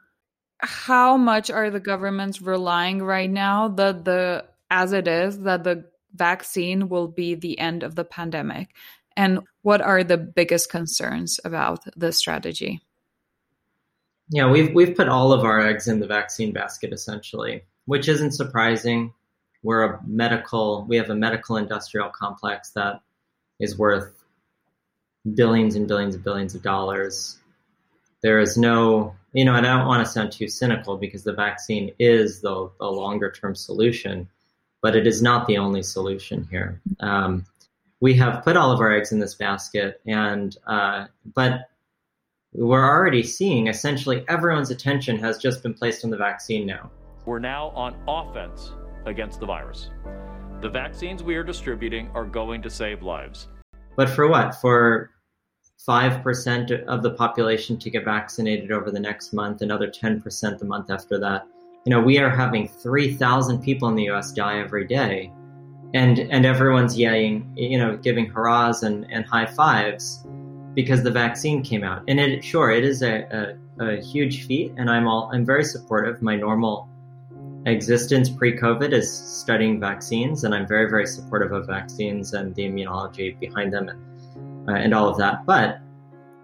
how 0.63 1.17
much 1.17 1.51
are 1.51 1.71
the 1.71 1.81
governments 1.81 2.41
relying 2.41 3.03
right 3.03 3.31
now 3.31 3.69
that 3.69 4.05
the 4.05 4.45
as 4.71 4.93
it 4.93 5.07
is 5.07 5.41
that 5.41 5.65
the 5.65 5.85
vaccine 6.15 6.89
will 6.89 7.09
be 7.09 7.35
the 7.35 7.59
end 7.59 7.83
of 7.83 7.95
the 7.95 8.05
pandemic? 8.05 8.75
And 9.17 9.41
what 9.63 9.83
are 9.83 10.05
the 10.05 10.17
biggest 10.17 10.71
concerns 10.71 11.39
about 11.45 11.81
this 11.97 12.17
strategy? 12.17 12.81
Yeah, 14.31 14.51
we've 14.51 14.73
we've 14.73 14.97
put 14.97 15.09
all 15.09 15.33
of 15.33 15.45
our 15.45 15.61
eggs 15.61 15.89
in 15.89 16.01
the 16.01 16.07
vaccine 16.07 16.53
basket 16.53 16.93
essentially, 16.93 17.65
which 17.87 18.09
isn't 18.09 18.33
surprising. 18.33 19.13
We're 19.63 19.85
a 19.85 20.01
medical 20.07 20.87
we 20.89 20.97
have 20.97 21.11
a 21.11 21.15
medical 21.15 21.57
industrial 21.57 22.09
complex 22.09 22.71
that 22.71 23.01
is 23.59 23.77
worth 23.77 24.25
billions 25.35 25.75
and 25.75 25.89
billions 25.89 26.15
and 26.15 26.25
billions 26.25 26.55
of 26.55 26.63
dollars. 26.63 27.39
There 28.23 28.39
is 28.39 28.57
no 28.57 29.17
you 29.33 29.45
know, 29.45 29.55
and 29.55 29.67
I 29.67 29.79
don't 29.79 29.87
want 29.87 30.05
to 30.05 30.11
sound 30.13 30.33
too 30.33 30.49
cynical 30.49 30.97
because 30.97 31.25
the 31.25 31.33
vaccine 31.33 31.93
is 31.99 32.41
the, 32.41 32.71
the 32.79 32.87
longer 32.87 33.31
term 33.31 33.55
solution, 33.55 34.29
but 34.83 34.95
it 34.95 35.07
is 35.07 35.23
not 35.23 35.47
the 35.47 35.59
only 35.59 35.83
solution 35.83 36.47
here. 36.51 36.81
Um, 37.01 37.47
we 38.01 38.15
have 38.15 38.43
put 38.43 38.57
all 38.57 38.73
of 38.73 38.81
our 38.81 38.93
eggs 38.93 39.13
in 39.13 39.21
this 39.21 39.35
basket, 39.35 40.01
and 40.07 40.57
uh, 40.67 41.07
but 41.35 41.69
we're 42.53 42.85
already 42.85 43.23
seeing 43.23 43.69
essentially 43.69 44.25
everyone's 44.29 44.71
attention 44.71 45.19
has 45.19 45.39
just 45.39 45.63
been 45.63 45.73
placed 45.73 46.05
on 46.05 46.11
the 46.11 46.17
vaccine 46.17 46.67
now. 46.67 46.91
We're 47.25 47.39
now 47.39 47.69
on 47.69 47.97
offense 48.07 48.73
against 49.07 49.41
the 49.41 49.47
virus. 49.47 49.89
The 50.61 50.69
vaccines 50.69 51.23
we 51.23 51.37
are 51.37 51.45
distributing 51.45 52.11
are 52.15 52.25
going 52.25 52.61
to 52.63 52.71
save 52.71 53.03
lives. 53.03 53.49
But 53.97 54.11
for 54.11 54.29
what? 54.29 54.57
For 54.57 55.11
5% 55.89 56.85
of 56.85 57.03
the 57.03 57.11
population 57.11 57.77
to 57.79 57.91
get 57.91 58.05
vaccinated 58.05 58.71
over 58.71 58.91
the 58.91 59.01
next 59.01 59.33
month, 59.33 59.63
another 59.63 59.89
10% 59.89 60.59
the 60.59 60.65
month 60.65 60.91
after 60.91 61.19
that. 61.19 61.47
You 61.85 61.91
know, 61.91 62.01
we 62.01 62.19
are 62.19 62.31
having 62.31 62.69
3,000 62.69 63.61
people 63.63 63.89
in 63.89 63.97
the 63.97 64.09
US 64.11 64.33
die 64.33 64.61
every 64.61 64.87
day. 64.87 65.33
And, 65.95 66.21
and 66.21 66.47
everyone's 66.47 66.97
yelling, 66.97 67.53
you 67.57 67.79
know, 67.79 67.97
giving 67.97 68.27
hurrahs 68.27 68.83
and, 68.83 69.11
and 69.11 69.27
high 69.27 69.47
fives 69.47 70.25
because 70.75 71.03
the 71.03 71.11
vaccine 71.11 71.63
came 71.63 71.85
out. 71.85 72.03
And 72.09 72.19
it, 72.19 72.45
sure, 72.45 72.71
it 72.71 72.85
is 72.85 73.03
a, 73.03 73.57
a, 73.79 73.85
a 73.85 74.01
huge 74.01 74.47
feat, 74.47 74.73
and 74.77 74.89
I'm 74.89 75.07
all 75.07 75.31
I'm 75.35 75.45
very 75.45 75.65
supportive. 75.65 76.23
My 76.23 76.37
normal 76.37 76.89
existence 77.67 78.31
pre 78.31 78.57
COVID 78.57 78.93
is 78.93 79.13
studying 79.13 79.79
vaccines, 79.79 80.45
and 80.45 80.55
I'm 80.55 80.67
very, 80.67 80.89
very 80.89 81.07
supportive 81.07 81.53
of 81.53 81.67
vaccines 81.67 82.33
and 82.33 82.55
the 82.55 82.63
immunology 82.63 83.39
behind 83.39 83.73
them 83.73 83.89
and, 83.89 84.12
uh, 84.69 84.75
and 84.75 84.95
all 84.95 85.09
of 85.09 85.19
that. 85.19 85.47
But 85.47 85.79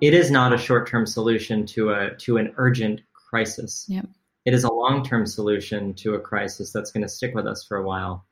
it 0.01 0.15
is 0.15 0.31
not 0.31 0.53
a 0.53 0.59
short 0.59 0.89
term 0.89 1.07
solution 1.07 1.67
to, 1.67 1.91
a, 1.91 2.15
to 2.19 2.37
an 2.37 2.53
urgent 2.57 3.01
crisis. 3.13 3.87
Yep. 3.89 4.07
It 4.45 4.55
is 4.55 4.65
a 4.65 4.73
long 4.73 5.05
term 5.05 5.27
solution 5.27 5.95
to 5.95 6.15
a 6.15 6.21
crisis 6.21 6.73
that's 6.73 6.91
going 6.91 7.03
to 7.03 7.09
stick 7.09 7.35
with 7.35 7.47
us 7.47 7.65
for 7.65 7.77
a 7.77 7.85
while. 7.85 8.25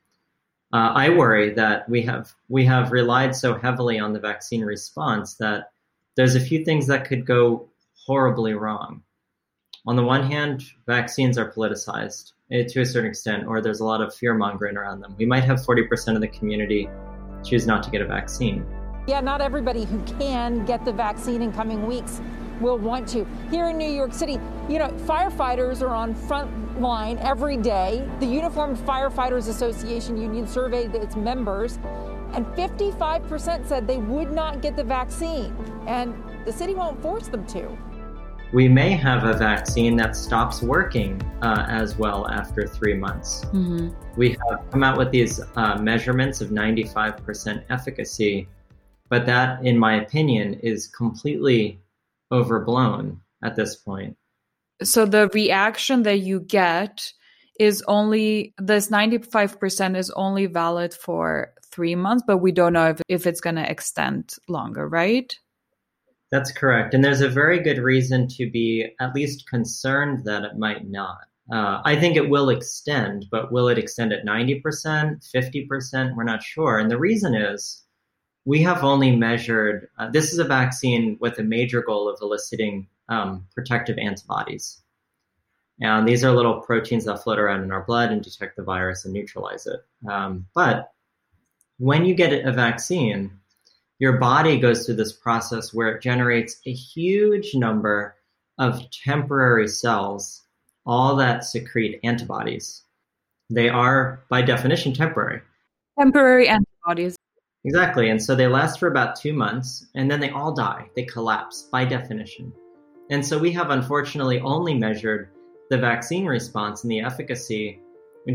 Uh, 0.72 0.92
I 0.94 1.10
worry 1.10 1.54
that 1.54 1.88
we 1.88 2.02
have 2.02 2.34
we 2.48 2.64
have 2.64 2.90
relied 2.90 3.36
so 3.36 3.54
heavily 3.54 3.98
on 3.98 4.12
the 4.12 4.18
vaccine 4.18 4.62
response 4.62 5.34
that 5.36 5.70
there's 6.16 6.34
a 6.34 6.40
few 6.40 6.64
things 6.64 6.88
that 6.88 7.04
could 7.04 7.26
go 7.26 7.68
horribly 8.06 8.54
wrong. 8.54 9.02
On 9.86 9.94
the 9.94 10.02
one 10.02 10.28
hand, 10.28 10.64
vaccines 10.86 11.38
are 11.38 11.52
politicized 11.52 12.32
eh, 12.50 12.64
to 12.68 12.80
a 12.80 12.86
certain 12.86 13.10
extent, 13.10 13.46
or 13.46 13.60
there's 13.60 13.80
a 13.80 13.84
lot 13.84 14.00
of 14.00 14.14
fear 14.14 14.34
mongering 14.34 14.76
around 14.76 15.00
them. 15.00 15.14
We 15.18 15.26
might 15.26 15.44
have 15.44 15.60
40% 15.60 16.16
of 16.16 16.20
the 16.20 16.28
community 16.28 16.88
choose 17.44 17.66
not 17.66 17.82
to 17.84 17.90
get 17.90 18.00
a 18.00 18.06
vaccine. 18.06 18.66
Yeah, 19.06 19.20
not 19.20 19.40
everybody 19.40 19.84
who 19.84 20.02
can 20.18 20.64
get 20.64 20.84
the 20.84 20.92
vaccine 20.92 21.42
in 21.42 21.52
coming 21.52 21.86
weeks 21.86 22.20
will 22.60 22.78
want 22.78 23.08
to. 23.08 23.26
Here 23.50 23.68
in 23.68 23.78
New 23.78 23.90
York 23.90 24.12
City, 24.12 24.38
you 24.68 24.78
know, 24.78 24.88
firefighters 25.06 25.82
are 25.82 25.94
on 25.94 26.14
front 26.14 26.80
line 26.80 27.18
every 27.18 27.56
day. 27.56 28.08
The 28.20 28.26
Uniformed 28.26 28.76
Firefighters 28.78 29.48
Association 29.48 30.16
union 30.16 30.46
surveyed 30.46 30.94
its 30.94 31.16
members, 31.16 31.78
and 32.32 32.46
55% 32.48 33.66
said 33.66 33.86
they 33.86 33.98
would 33.98 34.32
not 34.32 34.60
get 34.60 34.76
the 34.76 34.84
vaccine, 34.84 35.54
and 35.86 36.14
the 36.44 36.52
city 36.52 36.74
won't 36.74 37.00
force 37.00 37.28
them 37.28 37.46
to. 37.48 37.76
We 38.52 38.68
may 38.68 38.92
have 38.92 39.24
a 39.24 39.32
vaccine 39.32 39.96
that 39.96 40.14
stops 40.14 40.62
working 40.62 41.20
uh, 41.42 41.66
as 41.68 41.98
well 41.98 42.28
after 42.28 42.66
three 42.66 42.94
months. 42.94 43.44
Mm-hmm. 43.46 43.88
We 44.16 44.30
have 44.30 44.70
come 44.70 44.84
out 44.84 44.96
with 44.96 45.10
these 45.10 45.40
uh, 45.56 45.78
measurements 45.78 46.40
of 46.40 46.50
95% 46.50 47.64
efficacy, 47.70 48.48
but 49.08 49.26
that, 49.26 49.64
in 49.64 49.78
my 49.78 49.94
opinion, 49.94 50.54
is 50.62 50.86
completely 50.86 51.80
overblown 52.32 53.20
at 53.42 53.56
this 53.56 53.76
point. 53.76 54.16
So 54.82 55.06
the 55.06 55.28
reaction 55.28 56.02
that 56.02 56.18
you 56.18 56.40
get 56.40 57.12
is 57.58 57.82
only 57.88 58.54
this 58.58 58.88
95% 58.88 59.96
is 59.96 60.10
only 60.10 60.46
valid 60.46 60.92
for 60.92 61.52
three 61.70 61.94
months, 61.94 62.24
but 62.26 62.38
we 62.38 62.52
don't 62.52 62.72
know 62.72 62.90
if, 62.90 63.00
if 63.08 63.26
it's 63.26 63.40
going 63.40 63.56
to 63.56 63.70
extend 63.70 64.34
longer, 64.48 64.88
right? 64.88 65.38
That's 66.30 66.52
correct. 66.52 66.92
And 66.92 67.04
there's 67.04 67.20
a 67.20 67.28
very 67.28 67.60
good 67.60 67.78
reason 67.78 68.26
to 68.28 68.50
be 68.50 68.88
at 69.00 69.14
least 69.14 69.48
concerned 69.48 70.24
that 70.24 70.44
it 70.44 70.58
might 70.58 70.86
not. 70.86 71.18
Uh, 71.52 71.80
I 71.84 71.94
think 71.98 72.16
it 72.16 72.28
will 72.28 72.50
extend, 72.50 73.26
but 73.30 73.52
will 73.52 73.68
it 73.68 73.78
extend 73.78 74.12
at 74.12 74.24
90%, 74.24 74.60
50%? 74.62 76.16
We're 76.16 76.24
not 76.24 76.42
sure. 76.42 76.78
And 76.78 76.90
the 76.90 76.98
reason 76.98 77.34
is 77.36 77.84
we 78.46 78.62
have 78.62 78.84
only 78.84 79.14
measured 79.14 79.88
uh, 79.98 80.08
this 80.08 80.32
is 80.32 80.38
a 80.38 80.44
vaccine 80.44 81.18
with 81.20 81.38
a 81.38 81.42
major 81.42 81.82
goal 81.82 82.08
of 82.08 82.18
eliciting 82.22 82.86
um, 83.08 83.46
protective 83.54 83.98
antibodies. 83.98 84.80
And 85.80 86.08
these 86.08 86.24
are 86.24 86.32
little 86.32 86.60
proteins 86.60 87.04
that 87.04 87.22
float 87.22 87.38
around 87.38 87.64
in 87.64 87.72
our 87.72 87.84
blood 87.84 88.10
and 88.10 88.22
detect 88.22 88.56
the 88.56 88.62
virus 88.62 89.04
and 89.04 89.12
neutralize 89.12 89.66
it. 89.66 89.80
Um, 90.08 90.46
but 90.54 90.92
when 91.78 92.06
you 92.06 92.14
get 92.14 92.46
a 92.46 92.52
vaccine, 92.52 93.32
your 93.98 94.14
body 94.18 94.58
goes 94.58 94.86
through 94.86 94.94
this 94.94 95.12
process 95.12 95.74
where 95.74 95.88
it 95.88 96.02
generates 96.02 96.60
a 96.64 96.72
huge 96.72 97.54
number 97.54 98.14
of 98.58 98.90
temporary 98.90 99.68
cells, 99.68 100.42
all 100.86 101.16
that 101.16 101.44
secrete 101.44 102.00
antibodies. 102.04 102.82
They 103.50 103.68
are, 103.68 104.24
by 104.30 104.42
definition, 104.42 104.94
temporary. 104.94 105.42
Temporary 105.98 106.48
antibodies. 106.48 107.16
Exactly. 107.66 108.10
And 108.10 108.22
so 108.22 108.34
they 108.36 108.46
last 108.46 108.78
for 108.78 108.86
about 108.86 109.16
two 109.16 109.32
months 109.32 109.86
and 109.96 110.08
then 110.08 110.20
they 110.20 110.30
all 110.30 110.54
die. 110.54 110.88
They 110.94 111.02
collapse 111.02 111.68
by 111.72 111.84
definition. 111.84 112.52
And 113.10 113.26
so 113.26 113.38
we 113.38 113.52
have 113.52 113.70
unfortunately 113.70 114.40
only 114.40 114.74
measured 114.74 115.30
the 115.68 115.78
vaccine 115.78 116.26
response 116.26 116.84
and 116.84 116.90
the 116.90 117.00
efficacy 117.00 117.80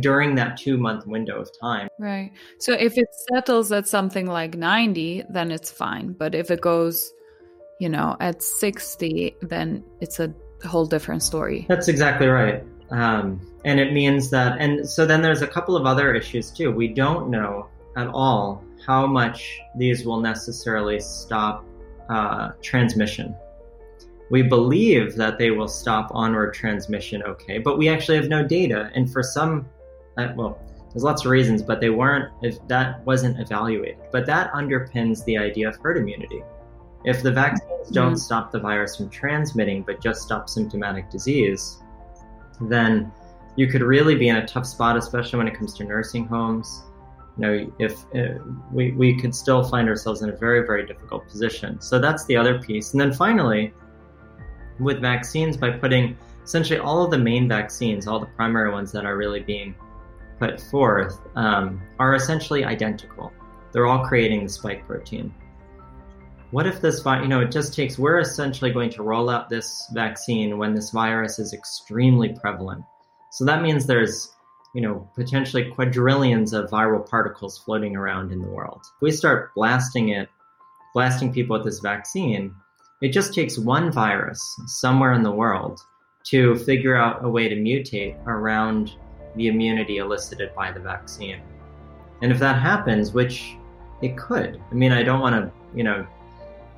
during 0.02 0.36
that 0.36 0.58
two 0.58 0.78
month 0.78 1.08
window 1.08 1.40
of 1.40 1.50
time. 1.62 1.88
Right. 1.98 2.32
So 2.60 2.74
if 2.74 2.98
it 2.98 3.08
settles 3.32 3.72
at 3.72 3.88
something 3.88 4.28
like 4.28 4.56
90, 4.56 5.24
then 5.30 5.50
it's 5.50 5.72
fine. 5.72 6.12
But 6.12 6.36
if 6.36 6.52
it 6.52 6.60
goes, 6.60 7.12
you 7.80 7.88
know, 7.88 8.18
at 8.20 8.44
60, 8.44 9.36
then 9.42 9.84
it's 10.02 10.20
a 10.20 10.34
whole 10.66 10.86
different 10.86 11.24
story. 11.24 11.66
That's 11.70 11.88
exactly 11.88 12.28
right. 12.28 12.64
Um, 12.90 13.40
and 13.64 13.80
it 13.80 13.94
means 13.94 14.30
that, 14.32 14.60
and 14.60 14.88
so 14.88 15.06
then 15.06 15.22
there's 15.22 15.42
a 15.42 15.48
couple 15.48 15.78
of 15.78 15.86
other 15.86 16.14
issues 16.14 16.52
too. 16.52 16.72
We 16.72 16.90
don't 16.90 17.30
know 17.30 17.70
at 17.96 18.08
all 18.08 18.64
how 18.86 19.06
much 19.06 19.60
these 19.76 20.06
will 20.06 20.20
necessarily 20.20 21.00
stop 21.00 21.66
uh, 22.10 22.52
transmission. 22.62 23.36
We 24.30 24.44
believe 24.44 25.16
that 25.16 25.38
they 25.38 25.52
will 25.52 25.68
stop 25.68 26.10
onward 26.12 26.54
transmission 26.54 27.22
okay, 27.24 27.58
but 27.58 27.78
we 27.78 27.90
actually 27.90 28.18
have 28.18 28.30
no 28.30 28.46
data. 28.46 28.90
And 28.96 29.12
for 29.12 29.22
some, 29.22 29.68
uh, 30.18 30.30
well, 30.36 30.60
there's 30.92 31.04
lots 31.04 31.26
of 31.26 31.32
reasons, 31.32 31.62
but 31.62 31.80
they 31.80 31.90
weren't, 31.90 32.32
if 32.42 32.66
that 32.68 33.06
wasn't 33.06 33.40
evaluated. 33.40 33.98
But 34.12 34.26
that 34.26 34.52
underpins 34.54 35.24
the 35.26 35.38
idea 35.38 35.70
of 35.70 35.76
herd 35.78 35.98
immunity. 35.98 36.44
If 37.04 37.24
the 37.24 37.32
vaccines 37.32 37.90
don't 37.90 38.14
mm-hmm. 38.14 38.16
stop 38.18 38.52
the 38.52 38.60
virus 38.60 38.96
from 38.96 39.10
transmitting, 39.10 39.84
but 39.84 40.02
just 40.02 40.22
stop 40.22 40.50
symptomatic 40.50 41.10
disease, 41.10 41.80
then 42.62 43.12
you 43.56 43.68
could 43.68 43.82
really 43.82 44.16
be 44.16 44.30
in 44.30 44.38
a 44.38 44.48
tough 44.48 44.66
spot, 44.66 44.98
especially 44.98 45.38
when 45.38 45.48
it 45.48 45.58
comes 45.58 45.74
to 45.76 45.84
nursing 45.84 46.26
homes 46.26 46.84
you 47.38 47.42
know, 47.42 47.74
if 47.80 48.06
uh, 48.16 48.40
we, 48.72 48.92
we 48.92 49.20
could 49.20 49.34
still 49.34 49.64
find 49.64 49.88
ourselves 49.88 50.22
in 50.22 50.30
a 50.30 50.36
very, 50.36 50.66
very 50.66 50.86
difficult 50.86 51.28
position. 51.28 51.80
So 51.80 52.00
that's 52.00 52.26
the 52.26 52.36
other 52.36 52.60
piece. 52.60 52.92
And 52.92 53.00
then 53.00 53.14
finally, 53.14 53.74
with 54.80 55.00
vaccines, 55.00 55.58
by 55.58 55.72
putting 55.72 56.18
essentially 56.44 56.80
all 56.80 57.04
of 57.04 57.12
the 57.12 57.18
main 57.18 57.48
vaccines, 57.48 58.08
all 58.08 58.20
the 58.20 58.26
primary 58.26 58.72
ones 58.72 58.92
that 58.92 59.06
are 59.06 59.16
really 59.16 59.40
being 59.40 59.76
put 60.40 60.60
forth, 60.60 61.20
um, 61.36 61.82
are 62.00 62.16
essentially 62.16 62.66
identical. 62.66 63.32
They're 63.72 63.86
all 63.86 64.06
creating 64.06 64.44
the 64.44 64.50
spike 64.50 64.86
protein. 64.86 65.34
What 66.50 66.68
if 66.68 66.82
this, 66.82 67.02
you 67.06 67.28
know, 67.28 67.40
it 67.40 67.52
just 67.52 67.74
takes, 67.74 67.98
we're 67.98 68.20
essentially 68.20 68.72
going 68.72 68.90
to 68.90 69.04
roll 69.04 69.30
out 69.30 69.50
this 69.50 69.88
vaccine 69.94 70.58
when 70.58 70.74
this 70.74 70.90
virus 70.90 71.40
is 71.40 71.54
extremely 71.54 72.36
prevalent. 72.42 72.84
So 73.30 73.46
that 73.46 73.62
means 73.62 73.86
there's 73.86 74.36
you 74.74 74.82
know, 74.82 75.10
potentially 75.16 75.72
quadrillions 75.72 76.54
of 76.54 76.70
viral 76.70 77.08
particles 77.08 77.58
floating 77.58 77.96
around 77.96 78.32
in 78.32 78.42
the 78.42 78.48
world. 78.48 78.82
If 78.84 79.02
we 79.02 79.12
start 79.12 79.54
blasting 79.54 80.10
it, 80.10 80.30
blasting 80.94 81.34
people 81.34 81.58
with 81.58 81.66
this 81.66 81.80
vaccine, 81.80 82.56
it 83.02 83.10
just 83.10 83.34
takes 83.34 83.58
one 83.58 83.92
virus 83.92 84.42
somewhere 84.68 85.14
in 85.14 85.24
the 85.24 85.32
world 85.32 85.80
to 86.24 86.56
figure 86.56 86.96
out 86.96 87.26
a 87.26 87.30
way 87.30 87.50
to 87.50 87.56
mutate 87.56 88.16
around 88.28 88.92
the 89.36 89.48
immunity 89.48 89.98
elicited 89.98 90.54
by 90.56 90.72
the 90.72 90.80
vaccine. 90.80 91.42
And 92.22 92.32
if 92.32 92.40
that 92.40 92.62
happens, 92.62 93.12
which 93.12 93.56
it 94.02 94.18
could, 94.18 94.62
I 94.72 94.74
mean, 94.74 94.92
I 94.92 95.04
don't 95.04 95.20
want 95.20 95.36
to, 95.36 95.52
you 95.76 95.84
know, 95.84 96.06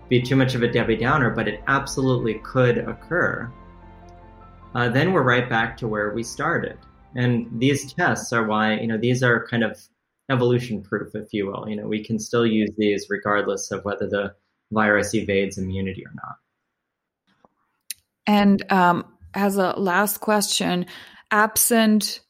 be 0.10 0.22
too 0.22 0.36
much 0.36 0.56
of 0.56 0.64
a 0.64 0.68
Debbie 0.68 0.96
Downer, 0.96 1.30
but 1.30 1.48
it 1.48 1.62
absolutely 1.68 2.36
could 2.36 2.78
occur. 2.78 3.52
Uh, 4.76 4.90
then 4.90 5.12
we're 5.12 5.24
right 5.24 5.50
back 5.50 5.76
to 5.78 5.88
where 5.88 6.12
we 6.12 6.24
started. 6.24 6.78
And 7.16 7.48
these 7.60 7.94
tests 7.94 8.34
are 8.34 8.46
why, 8.46 8.76
you 8.76 8.88
know, 8.88 8.98
these 8.98 9.24
are 9.24 9.48
kind 9.48 9.64
of 9.64 9.80
evolution 10.30 10.82
proof, 10.82 11.16
if 11.16 11.34
you 11.34 11.48
will. 11.48 11.68
You 11.68 11.76
know, 11.76 11.88
we 11.88 12.04
can 12.04 12.20
still 12.20 12.46
use 12.46 12.72
these 12.78 13.08
regardless 13.10 13.72
of 13.72 13.86
whether 13.86 14.08
the 14.08 14.34
virus 14.72 15.14
evades 15.14 15.58
immunity 15.58 16.06
or 16.06 16.12
not. 16.16 16.36
And 18.26 18.72
um, 18.72 19.06
as 19.34 19.58
a 19.58 19.72
last 19.72 20.20
question, 20.20 20.86
absent 21.32 22.22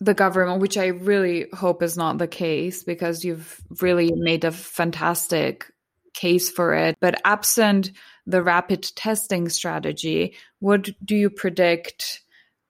the 0.00 0.14
government, 0.14 0.60
which 0.60 0.76
I 0.76 0.86
really 0.86 1.46
hope 1.52 1.82
is 1.82 1.96
not 1.96 2.18
the 2.18 2.28
case 2.28 2.84
because 2.84 3.24
you've 3.24 3.60
really 3.80 4.12
made 4.14 4.44
a 4.44 4.52
fantastic 4.52 5.66
case 6.14 6.50
for 6.50 6.74
it, 6.74 6.96
but 7.00 7.20
absent 7.24 7.92
the 8.26 8.42
rapid 8.42 8.82
testing 8.94 9.48
strategy, 9.48 10.34
what 10.60 10.88
do 11.04 11.16
you 11.16 11.30
predict? 11.30 12.22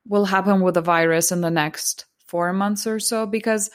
Will 0.09 0.25
happen 0.25 0.61
with 0.61 0.75
the 0.75 0.81
virus 0.81 1.31
in 1.31 1.41
the 1.41 1.51
next 1.51 2.07
four 2.27 2.53
months 2.53 2.87
or 2.87 2.99
so 2.99 3.27
because 3.27 3.71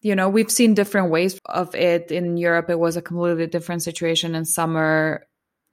you 0.00 0.14
know 0.14 0.28
we've 0.28 0.50
seen 0.50 0.74
different 0.74 1.10
ways 1.10 1.38
of 1.46 1.74
it. 1.74 2.10
In 2.10 2.36
europe 2.36 2.70
it 2.70 2.78
was 2.78 2.96
a 2.96 3.02
completely 3.02 3.46
different 3.46 3.82
situation 3.82 4.34
in 4.34 4.44
summer 4.44 5.26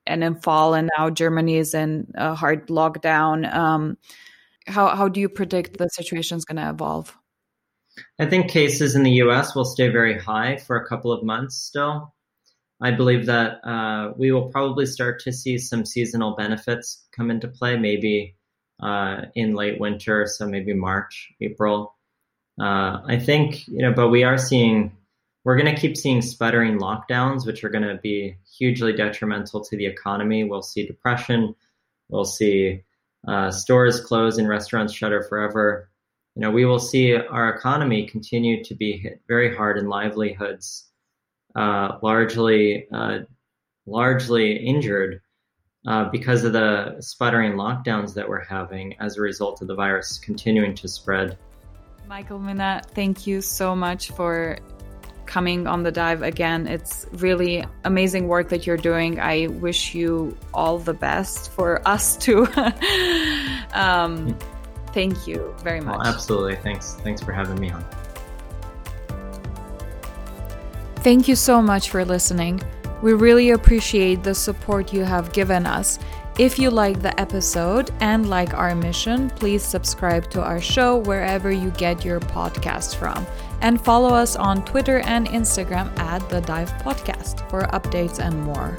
and 0.05 0.23
in 0.23 0.35
fall 0.35 0.73
and 0.73 0.89
now 0.97 1.09
germany 1.09 1.57
is 1.57 1.73
in 1.73 2.11
a 2.15 2.35
hard 2.35 2.67
lockdown. 2.67 3.51
Um, 3.53 3.97
how, 4.67 4.95
how 4.95 5.07
do 5.09 5.19
you 5.19 5.29
predict 5.29 5.77
the 5.77 5.89
situation 5.89 6.37
is 6.37 6.45
going 6.45 6.57
to 6.57 6.69
evolve? 6.69 7.15
I 8.19 8.25
think 8.25 8.49
cases 8.49 8.95
in 8.95 9.03
the 9.03 9.11
us 9.11 9.55
will 9.55 9.65
stay 9.65 9.89
very 9.89 10.17
high 10.17 10.57
for 10.57 10.77
a 10.77 10.87
couple 10.87 11.11
of 11.11 11.23
months 11.23 11.55
still. 11.55 12.13
I 12.81 12.91
believe 12.91 13.27
that 13.27 13.65
uh, 13.65 14.13
we 14.17 14.31
will 14.31 14.49
probably 14.49 14.85
start 14.85 15.21
to 15.21 15.31
see 15.31 15.57
some 15.57 15.85
seasonal 15.85 16.35
benefits 16.35 17.05
come 17.15 17.29
into 17.29 17.47
play 17.47 17.77
maybe 17.77 18.35
uh, 18.83 19.25
in 19.35 19.55
late 19.55 19.79
winter, 19.79 20.27
so 20.27 20.45
maybe 20.45 20.73
March, 20.73 21.31
April. 21.41 21.95
Uh, 22.59 23.01
I 23.05 23.17
think 23.17 23.67
you 23.67 23.79
know, 23.79 23.93
but 23.93 24.09
we 24.09 24.23
are 24.23 24.37
seeing 24.37 24.91
we're 25.43 25.57
going 25.57 25.73
to 25.73 25.79
keep 25.79 25.97
seeing 25.97 26.21
sputtering 26.21 26.79
lockdowns, 26.79 27.45
which 27.45 27.63
are 27.63 27.69
going 27.69 27.87
to 27.87 27.99
be 28.01 28.37
hugely 28.57 28.93
detrimental 28.93 29.63
to 29.63 29.77
the 29.77 29.85
economy. 29.85 30.43
We'll 30.43 30.61
see 30.61 30.85
depression. 30.85 31.55
We'll 32.09 32.25
see 32.25 32.83
uh, 33.27 33.51
stores 33.51 33.99
close 34.01 34.37
and 34.37 34.47
restaurants 34.47 34.93
shutter 34.93 35.23
forever. 35.23 35.89
You 36.35 36.41
know, 36.41 36.51
we 36.51 36.65
will 36.65 36.79
see 36.79 37.15
our 37.15 37.49
economy 37.49 38.07
continue 38.07 38.63
to 38.65 38.75
be 38.75 38.97
hit 38.97 39.21
very 39.27 39.55
hard 39.55 39.77
and 39.77 39.89
livelihoods 39.89 40.85
uh, 41.55 41.99
largely 42.01 42.87
uh, 42.91 43.19
largely 43.85 44.55
injured 44.57 45.21
uh, 45.85 46.05
because 46.05 46.43
of 46.43 46.53
the 46.53 46.95
sputtering 46.99 47.53
lockdowns 47.53 48.13
that 48.13 48.27
we're 48.27 48.43
having 48.43 48.95
as 48.99 49.17
a 49.17 49.21
result 49.21 49.61
of 49.61 49.67
the 49.67 49.75
virus 49.75 50.17
continuing 50.17 50.73
to 50.75 50.87
spread. 50.87 51.37
Michael 52.07 52.39
Mina, 52.39 52.81
thank 52.93 53.27
you 53.27 53.41
so 53.41 53.75
much 53.75 54.11
for 54.11 54.59
coming 55.25 55.67
on 55.67 55.83
the 55.83 55.91
dive 55.91 56.21
again. 56.21 56.67
It's 56.67 57.05
really 57.13 57.65
amazing 57.85 58.27
work 58.27 58.49
that 58.49 58.67
you're 58.67 58.77
doing. 58.77 59.19
I 59.19 59.47
wish 59.47 59.95
you 59.95 60.37
all 60.53 60.77
the 60.77 60.93
best 60.93 61.51
for 61.51 61.85
us 61.87 62.17
too. 62.17 62.47
um, 63.73 64.37
thank 64.93 65.27
you 65.27 65.55
very 65.63 65.81
much. 65.81 65.97
Well, 65.97 66.07
absolutely. 66.07 66.55
Thanks. 66.57 66.95
Thanks 66.95 67.21
for 67.21 67.31
having 67.31 67.59
me 67.59 67.71
on. 67.71 67.85
Thank 70.97 71.27
you 71.27 71.35
so 71.35 71.61
much 71.61 71.89
for 71.89 72.05
listening. 72.05 72.61
We 73.03 73.11
really 73.11 73.49
appreciate 73.49 74.23
the 74.23 74.33
support 74.33 74.93
you 74.93 75.03
have 75.03 75.33
given 75.33 75.65
us. 75.65 75.99
If 76.39 76.57
you 76.57 76.69
like 76.69 77.01
the 77.01 77.19
episode 77.19 77.91
and 77.99 78.29
like 78.29 78.53
our 78.53 78.73
mission, 78.75 79.29
please 79.31 79.61
subscribe 79.61 80.29
to 80.31 80.41
our 80.41 80.61
show 80.61 80.99
wherever 80.99 81.51
you 81.51 81.71
get 81.71 82.05
your 82.05 82.21
podcast 82.21 82.95
from. 82.95 83.27
And 83.59 83.83
follow 83.83 84.13
us 84.13 84.37
on 84.37 84.63
Twitter 84.63 84.99
and 84.99 85.27
Instagram 85.27 85.99
at 85.99 86.29
The 86.29 86.39
Dive 86.39 86.71
Podcast 86.81 87.47
for 87.49 87.63
updates 87.73 88.19
and 88.19 88.41
more. 88.41 88.77